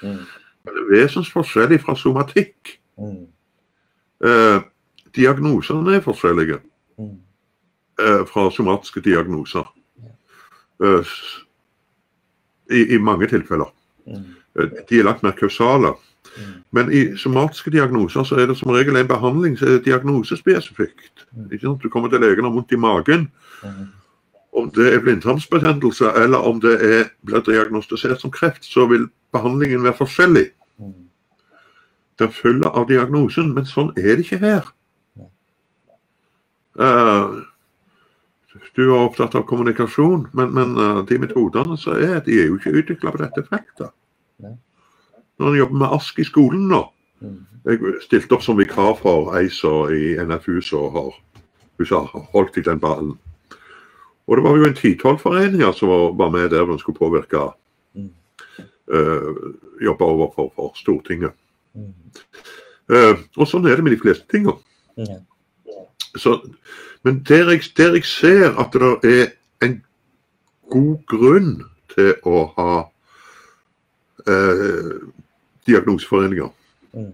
[0.00, 0.24] Men
[0.64, 2.80] det er vesensforskjellig fra somatikk.
[4.24, 4.62] Uh,
[5.16, 6.60] diagnosene er forskjellige
[7.00, 9.72] uh, fra somatiske diagnoser.
[12.68, 13.70] I, i mange tilfeller.
[14.04, 14.24] Mm.
[14.88, 15.94] De er langt mer kausale.
[16.36, 16.52] Mm.
[16.70, 21.26] Men i somatiske diagnoser så er det som regel en behandling som er diagnosespesifikt.
[21.32, 21.78] Mm.
[21.82, 23.28] Du kommer til legen og har vondt i magen.
[23.62, 23.86] Mm.
[24.56, 29.84] Om det er blindtarmsbetennelse eller om det er, blir diagnostisert som kreft, så vil behandlingen
[29.84, 30.46] være forskjellig.
[32.18, 34.72] Den følger av diagnosen, men sånn er det ikke her.
[36.76, 37.42] Uh,
[38.76, 42.58] du er opptatt av kommunikasjon, men, men uh, de metodene som er, de er jo
[42.58, 43.92] ikke utvikla på dette feltet.
[45.36, 46.84] Når en jobber med ASK i skolen nå
[47.20, 47.46] Mm.
[47.64, 52.64] Jeg stilte opp som vikar for ei som i NFU som har hun holdt i
[52.66, 53.14] den ballen.
[54.26, 57.52] Og det var jo en ti-tolv foreninger som var- med der de skulle påvirke
[58.92, 59.34] eh,
[59.82, 61.32] Jobbe overfor for Stortinget.
[62.86, 64.46] Eh, og sånn er det med de fleste ting.
[64.96, 65.18] Ja.
[66.16, 66.36] Så,
[67.04, 69.32] men der jeg, der jeg ser at det er
[69.66, 69.80] en
[70.72, 71.50] god grunn
[71.92, 72.70] til å ha
[74.28, 74.94] uh,
[75.66, 76.52] diagnoseforeninger,
[76.96, 77.12] Mm.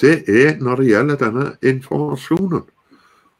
[0.00, 2.62] det er når det gjelder denne informasjonen.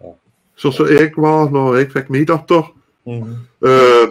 [0.03, 0.11] Ja.
[0.59, 2.67] Sånn som jeg var når jeg fikk min datter.
[3.07, 3.37] Mm.
[3.63, 4.11] Uh,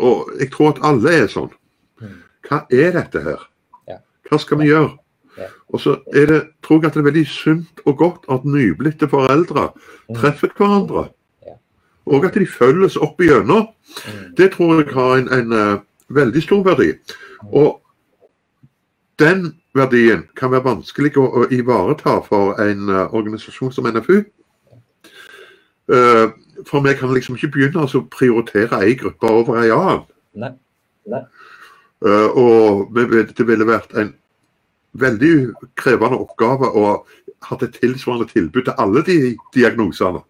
[0.00, 1.52] og jeg tror at alle er sånn.
[2.00, 2.16] Mm.
[2.48, 3.44] Hva er dette her?
[4.30, 4.90] Hva skal vi gjøre?
[5.70, 9.08] Og så er det, tror jeg at det er veldig sunt og godt at nyblitte
[9.08, 9.70] foreldre
[10.08, 10.14] Mm.
[10.16, 11.08] treffer hverandre.
[12.06, 13.68] Og at de følges opp igjennom.
[14.06, 14.36] Mm.
[14.36, 15.78] Det tror jeg har en, en eh,
[16.08, 16.92] veldig stor verdi.
[17.52, 17.82] Og
[19.18, 24.24] den verdien kan være vanskelig å, å ivareta for en uh, organisasjon som NFU.
[25.86, 26.32] Uh,
[26.66, 30.02] for vi kan liksom ikke begynne å prioritere ei gruppe over ei annen.
[30.34, 30.54] Nei.
[32.06, 34.14] Eh, og det ville vært en
[34.92, 35.32] veldig
[35.78, 36.86] krevende oppgave å
[37.46, 39.18] ha et tilsvarende tilbud til alle de
[39.54, 40.22] diagnosene.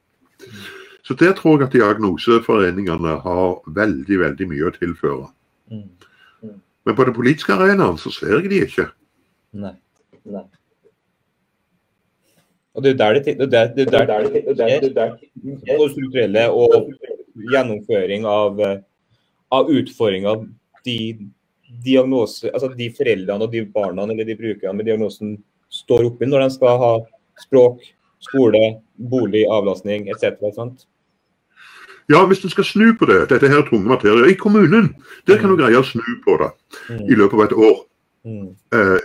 [1.02, 5.26] Så der tror jeg at diagnoseforeningene har veldig, veldig mye å tilføre.
[5.72, 5.88] Mm.
[6.86, 8.86] Men på den politiske arenaen så ser jeg de ikke.
[9.52, 9.74] Nei.
[10.24, 10.44] Nei.
[12.74, 13.48] Og det er der det skjer.
[13.50, 15.16] er er er
[15.66, 16.92] er både strukturelle og
[17.50, 18.78] gjennomføring av, eh,
[19.50, 20.46] av utfordringer
[20.84, 20.98] de
[21.84, 25.36] diagnose, altså de foreldrene og de barna eller de brukerne med diagnosen
[25.70, 26.92] står oppi når de skal ha
[27.40, 27.84] språk,
[28.20, 28.62] skole,
[29.10, 30.40] bolig, avlastning etc.
[30.56, 30.86] Sant?
[32.10, 34.90] Ja, hvis en skal snu på det, dette her er tunge materier, i kommunen,
[35.30, 36.50] der kan du greie å snu på det
[37.06, 37.78] i løpet av et år.
[38.26, 38.48] Mm.
[38.76, 38.98] eh,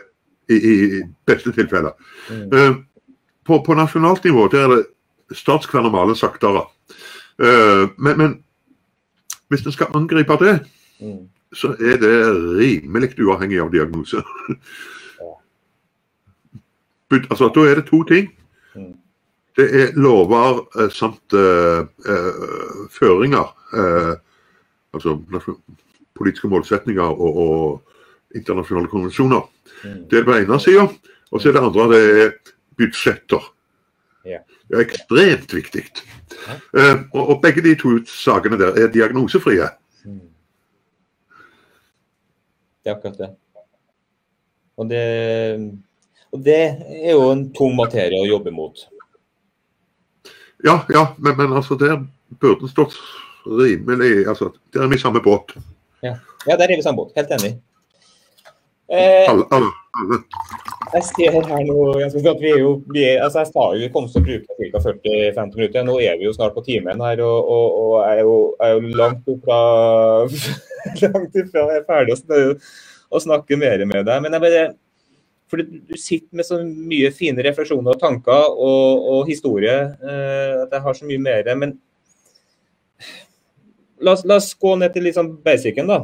[0.52, 1.94] i, I beste tilfelle.
[2.28, 2.50] Mm.
[2.52, 2.74] Eh,
[3.48, 6.66] på, på nasjonalt nivå der er det statskvernemale saktere.
[7.40, 8.34] Eh, men, men
[9.54, 10.58] hvis en skal angripe det,
[10.96, 11.28] Mm.
[11.56, 12.12] Så er det
[12.60, 14.22] rimelig uavhengig av diagnose.
[17.16, 18.30] Altså, da er det to ting.
[18.76, 18.94] Mm.
[19.56, 23.52] Det er lover eh, samt eh, eh, føringer.
[23.74, 24.16] eh,
[24.96, 25.20] altså
[26.16, 29.42] politiske målsetninger og, og internasjonale konvensjoner.
[29.84, 30.04] Mm.
[30.10, 30.88] Det er det på ene sida.
[31.32, 32.32] Og så er det andre det er
[32.80, 33.52] budsjetter.
[34.70, 35.84] Det er ekstremt viktig.
[36.76, 39.68] Eh, og, og begge de to sakene der er diagnosefrie.
[40.06, 40.22] Mm.
[42.86, 43.32] Det er akkurat det.
[44.78, 45.04] Og det,
[46.30, 48.84] og det er jo en tung materie å jobbe mot.
[50.62, 52.04] Ja, ja, men, men altså der
[52.38, 52.94] burde den stått
[53.46, 55.56] rimelig altså, Der er vi i samme båt.
[56.06, 57.16] Ja, der er vi samme båt.
[57.18, 57.56] Helt enig.
[58.90, 60.18] Eh, Alle, alle, alle.
[60.94, 63.80] jeg ser her nå jeg at vi er jo, vi er, altså Jeg sa jo
[63.82, 64.82] vi kom til å bruke ca.
[64.84, 65.86] 40-50 minutter.
[65.88, 68.70] Nå er vi jo snart på timen her, og, og, og jeg, er jo, jeg
[68.70, 69.60] er jo langt ifra
[71.08, 72.60] langt ifra jeg er ferdig å sn-
[73.16, 74.22] å snakke mer med deg.
[74.26, 74.66] Men jeg bare
[75.50, 80.54] for du du sitter med så mye fine refleksjoner og tanker og, og historie eh,
[80.64, 81.50] at jeg har så mye mer.
[81.58, 81.76] Men
[84.02, 86.00] la oss, la oss gå ned til liksom basicen, da.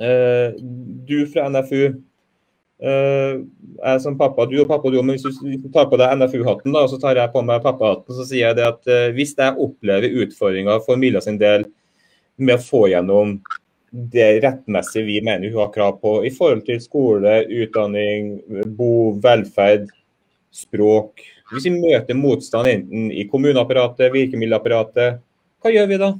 [0.00, 0.54] Eh,
[1.08, 2.02] du fra NFU.
[2.82, 3.40] eh,
[3.84, 6.84] jeg som pappa, du og pappa, du, men hvis du, tar på deg NFU-hatten, da,
[6.84, 9.56] og så tar jeg på meg pappahatten, så sier jeg det at eh, hvis jeg
[9.56, 11.64] opplever utfordringer for Mila sin del
[12.36, 13.38] med å få gjennom
[13.96, 18.34] det rettmessige vi mener hun har krav på i forhold til skole, utdanning,
[18.76, 19.88] bo, velferd,
[20.52, 21.22] språk.
[21.52, 25.22] Hvis vi møter motstand enten i kommuneapparatet, virkemiddelapparatet,
[25.62, 26.10] hva gjør vi da?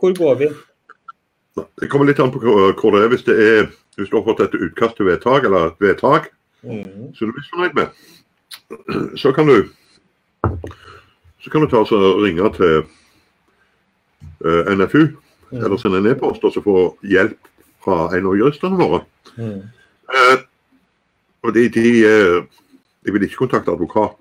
[0.00, 0.48] Hvor går vi?
[1.56, 3.08] Det kommer litt an på hvor det er.
[3.12, 6.32] Hvis det er hvis du har fått et utkast til vedtak, eller et vedtak
[6.66, 7.12] Mm.
[7.14, 7.88] som du er misfornøyd med,
[9.22, 9.68] så kan du
[11.44, 12.82] så kan du ta og ringe til
[14.44, 15.06] uh, NFU
[15.52, 15.64] Mm.
[15.64, 17.38] eller sende en e-post og så få hjelp
[17.84, 19.04] fra en av juristene våre.
[19.38, 19.60] Mm.
[20.10, 20.42] Uh,
[21.46, 22.42] og de, de, eh,
[23.06, 24.16] de vil ikke kontakte advokat,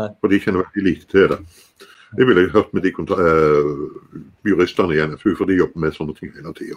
[0.00, 0.08] Nei.
[0.20, 1.38] for de kjenner veldig lite til det.
[2.16, 3.70] Det ville jeg hørt med de eh,
[4.48, 6.76] juristene i NFU, for de jobber med sånne ting hele tida.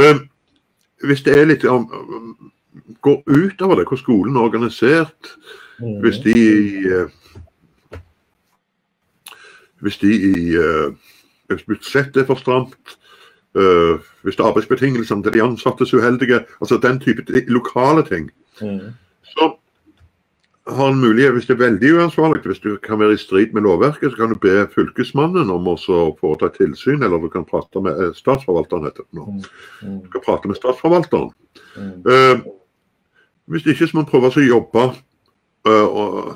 [0.00, 0.20] Eh,
[1.04, 1.88] hvis det er litt om,
[3.02, 5.36] går utover det, hvor skolen er organisert,
[5.78, 6.00] Mm.
[6.00, 6.32] hvis de
[6.88, 7.10] uh,
[9.80, 10.94] Hvis de i uh,
[11.48, 12.96] Hvis budsjettet er for stramt,
[13.54, 18.30] uh, hvis arbeidsbetingelsene til de ansatte er uheldige, altså den type lokale ting,
[18.62, 18.80] Mm.
[19.22, 19.56] så
[20.66, 23.62] har en mulighet, hvis det er veldig uansvarlig, hvis du kan være i strid med
[23.62, 28.00] lovverket, så kan du be fylkesmannen om å foreta tilsyn, eller du kan prate med
[28.02, 29.26] eh, statsforvalteren heter det nå.
[29.82, 30.00] Mm.
[30.02, 31.30] Du kan prate med statsforvalteren.
[31.76, 31.92] Mm.
[32.08, 32.40] Uh,
[33.46, 34.86] hvis ikke så må man prøve å jobbe
[35.68, 36.32] uh,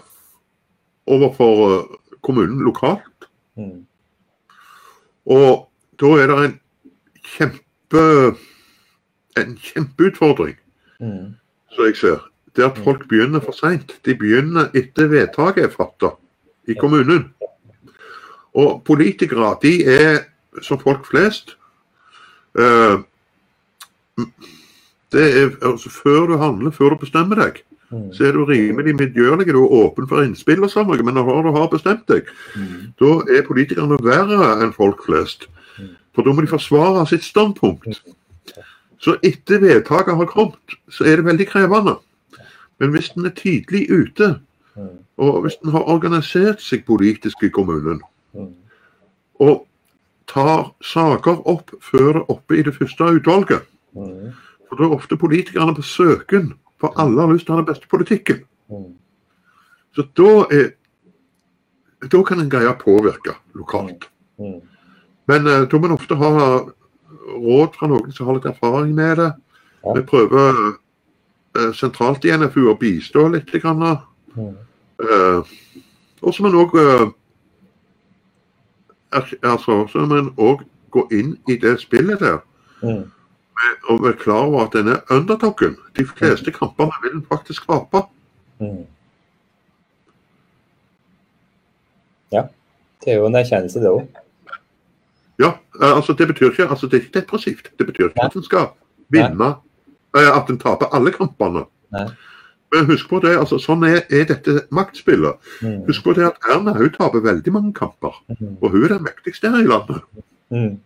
[1.10, 1.64] overfor
[2.22, 3.30] kommunen lokalt.
[3.58, 3.82] Mm.
[5.26, 5.66] Og
[6.00, 6.56] da er det en
[7.34, 8.06] kjempe
[9.40, 10.56] en kjempeutfordring,
[11.00, 11.34] Mm.
[11.72, 12.29] som jeg ser.
[12.60, 13.94] Det at folk begynner for seint.
[14.04, 16.10] De begynner etter vedtaket er fatta
[16.68, 17.30] i kommunen.
[18.54, 20.18] Og politikere, de er
[20.66, 21.56] som folk flest.
[22.58, 22.98] eh,
[25.12, 28.12] det er, altså, før du handler, før du bestemmer deg, Mm.
[28.14, 29.46] så er du rimelig medgjørlig.
[29.46, 32.92] Du er åpen for innspill og sånn, men når du har bestemt deg, Mm.
[33.00, 33.06] da
[33.38, 35.46] er politikerne verre enn folk flest.
[36.14, 38.00] For da må de forsvare sitt standpunkt.
[39.00, 41.98] Så etter vedtaket har kommet, så er det veldig krevende.
[42.80, 44.40] Men hvis den er tidlig ute,
[44.76, 44.98] Mm.
[45.18, 48.00] og hvis den har organisert seg politisk i kommunen,
[48.34, 48.54] Mm.
[49.40, 49.66] og
[50.28, 53.62] tar saker opp før det er oppe i det første utvalget,
[53.96, 54.32] Mm.
[54.68, 57.74] for da er ofte politikerne på søken, for alle har lyst til å ha den
[57.74, 58.44] beste politikken.
[59.94, 60.70] Så da er
[62.08, 64.08] da kan en greie påvirke lokalt.
[65.28, 66.30] Men eh, da må en ofte ha
[67.36, 69.32] råd fra noen som har litt erfaring med det.
[69.94, 70.78] Vi prøver
[71.74, 73.50] sentralt i NFU å bistå litt.
[73.62, 73.98] Grann,
[74.36, 74.54] Mm.
[75.02, 75.42] uh,
[76.22, 76.74] og så må en òg
[79.42, 80.62] altså, så må en òg
[80.94, 82.38] gå inn i det spillet der
[82.82, 83.10] Mm.
[83.88, 88.02] og være klar over at denne underdoggen De fleste kampene vil en faktisk tape.
[88.60, 88.86] Mm.
[92.32, 92.42] Ja.
[93.04, 94.06] Det er jo en erkjennelse, det òg.
[95.40, 95.50] Ja,
[95.82, 97.70] eh, altså det betyr ikke altså det er ikke depressivt.
[97.78, 98.66] Det betyr ikke at en skal
[99.08, 99.54] vinne, eh,
[100.18, 101.64] at en taper alle kampene.
[101.94, 102.06] Nei.
[102.70, 105.38] Men husk på det, altså sånn er, er dette maktspillet.
[105.62, 105.80] Mm.
[105.88, 108.56] Husk på det at Erna hun taper veldig mange kamper, Mm.
[108.62, 110.02] og hun er den mektigste her i landet.
[110.50, 110.78] Mm.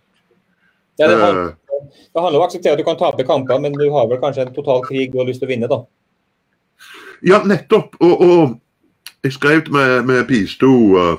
[0.98, 3.72] Ja, det, handler, Eh, det handler om å akseptere at du kan tape kamper, men
[3.72, 5.82] du har vel kanskje en total krig du har lyst til å vinne, da.
[7.22, 7.96] ja, nettopp.
[8.00, 8.60] Og, og
[9.24, 10.70] jeg skrev med, med bisto
[11.00, 11.16] eh,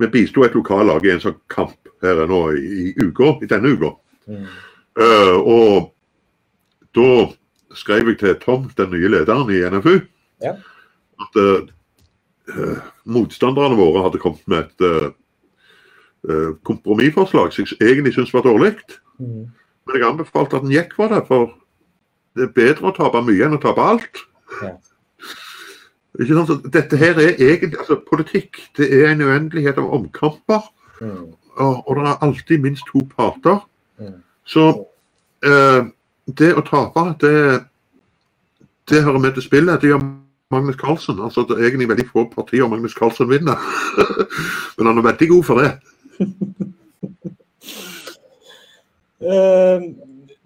[0.00, 3.68] Vi bisto et lokallag i en sånn kamp her nå i, i uka, i denne
[3.76, 3.92] uka.
[4.26, 4.46] Mm.
[4.98, 5.92] Eh, og
[6.96, 7.06] da
[7.78, 9.98] skrev jeg til Tom, den nye lederen i NFU,
[10.42, 10.56] Ja.
[11.22, 14.86] at uh, motstanderne våre hadde kommet med et
[16.28, 18.74] eh, kompromissforslag som jeg egentlig syntes var dårlig.
[19.18, 19.46] Mm.
[19.86, 21.52] Men jeg anbefalte at en gikk for det, for
[22.36, 24.20] det er bedre å tape mye enn å tape alt.
[24.62, 24.74] Ja.
[26.20, 26.50] Ikke sant?
[26.50, 30.68] Så Dette her er egentlig altså Politikk det er en uendelighet av omkamper,
[31.02, 31.32] Mm.
[31.58, 33.58] og, og det er alltid minst to parter.
[33.98, 34.20] Mm.
[34.46, 34.66] Så
[35.42, 35.80] eh,
[36.26, 37.36] det å tape, det,
[38.90, 39.80] det hører med til spillet.
[39.82, 40.04] Det gjør
[40.52, 41.20] Magnus Carlsen.
[41.22, 43.58] Altså, det er egentlig veldig få partier Magnus Carlsen vinner.
[44.76, 45.72] Men han er veldig god for det.
[49.22, 49.82] Eh,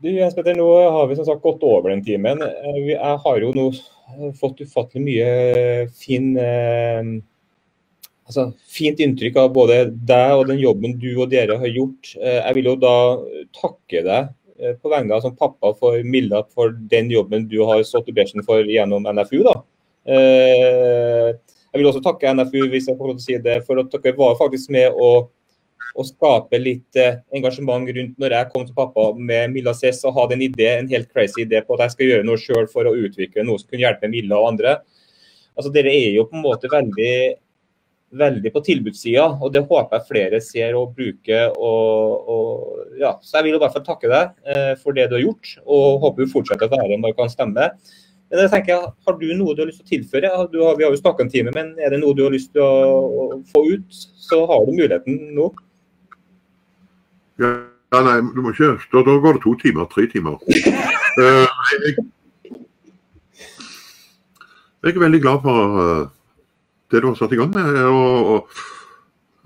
[0.04, 2.42] du, Jens Petter, nå har vi som sagt gått over den timen.
[2.44, 3.70] Eh, Jeg har jo nå
[4.36, 5.30] fått ufattelig mye
[5.96, 7.08] fin eh,
[8.28, 12.12] altså, fint inntrykk av både deg og den jobben du og dere har gjort.
[12.20, 12.96] Jeg vil jo da
[13.56, 14.28] takke deg
[14.82, 18.44] på vegne av som pappa for Milla for den jobben du har stått i bresjen
[18.46, 19.42] for gjennom NFU.
[19.46, 19.56] da.
[20.06, 21.34] Eh,
[21.76, 23.90] Jeg vil også takke NFU hvis jeg får lov til å si det, for at
[23.92, 25.28] dere var faktisk med å
[25.96, 30.16] å skape litt eh, engasjement rundt når jeg kom til pappa med Milla Cess og
[30.18, 32.88] hadde en idé, en helt crazy idé på at jeg skal gjøre noe sjøl for
[32.88, 34.76] å utvikle noe som kunne hjelpe Milla og andre.
[35.56, 37.12] Altså Dere er jo på en måte veldig
[38.18, 41.52] veldig på tilbudssida, og det håper jeg flere ser og bruker.
[41.56, 43.14] Og, og, ja.
[43.22, 46.02] Så jeg vil i hvert fall takke deg eh, for det du har gjort, og
[46.04, 47.70] håper du fortsetter å være når du kan stemme.
[48.26, 50.32] Men jeg tenker, Har du noe du har lyst til å tilføre?
[50.50, 52.52] Du har, vi har jo snakka en time, men er det noe du har lyst
[52.56, 52.72] til å,
[53.06, 55.52] å få ut, så har du muligheten nå.
[57.38, 57.52] Ja,
[57.92, 60.40] nei, du må ikke Da, da går det to timer, tre timer.
[61.20, 61.46] Uh,
[61.84, 62.06] jeg,
[64.86, 66.04] jeg er veldig glad for eh,
[66.90, 67.78] det du har satt i gang med.
[67.84, 68.32] Og,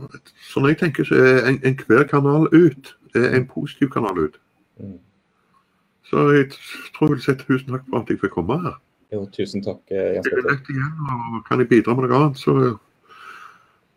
[0.01, 0.15] og,
[0.51, 4.37] sånn jeg tenker, så er en- hver kanal ut er en positiv kanal ut.
[4.81, 4.99] Mm.
[6.11, 6.51] Så jeg
[6.95, 8.79] tror jeg vil si tusen takk for at jeg fikk komme her.
[9.13, 12.19] Jo, tusen takk, eh, Jens Er det lett igjen, og kan jeg bidra med noe
[12.19, 12.55] annet, så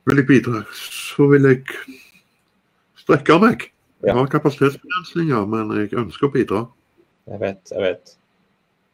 [0.06, 0.64] vil jeg bidra.
[0.74, 1.64] Så vil jeg
[2.98, 3.70] strekke meg.
[4.04, 6.68] Jeg har kapasitetsbegrensninger, men jeg ønsker å bidra.
[7.30, 8.16] Jeg vet, jeg vet.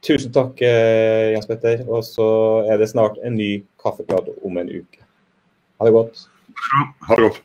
[0.05, 1.83] Tusen takk, eh, Jens Petter.
[1.89, 2.29] Og så
[2.71, 5.03] er det snart en ny kaffeprat om en uke.
[5.79, 6.25] Ha det godt.
[7.07, 7.43] Ha det godt.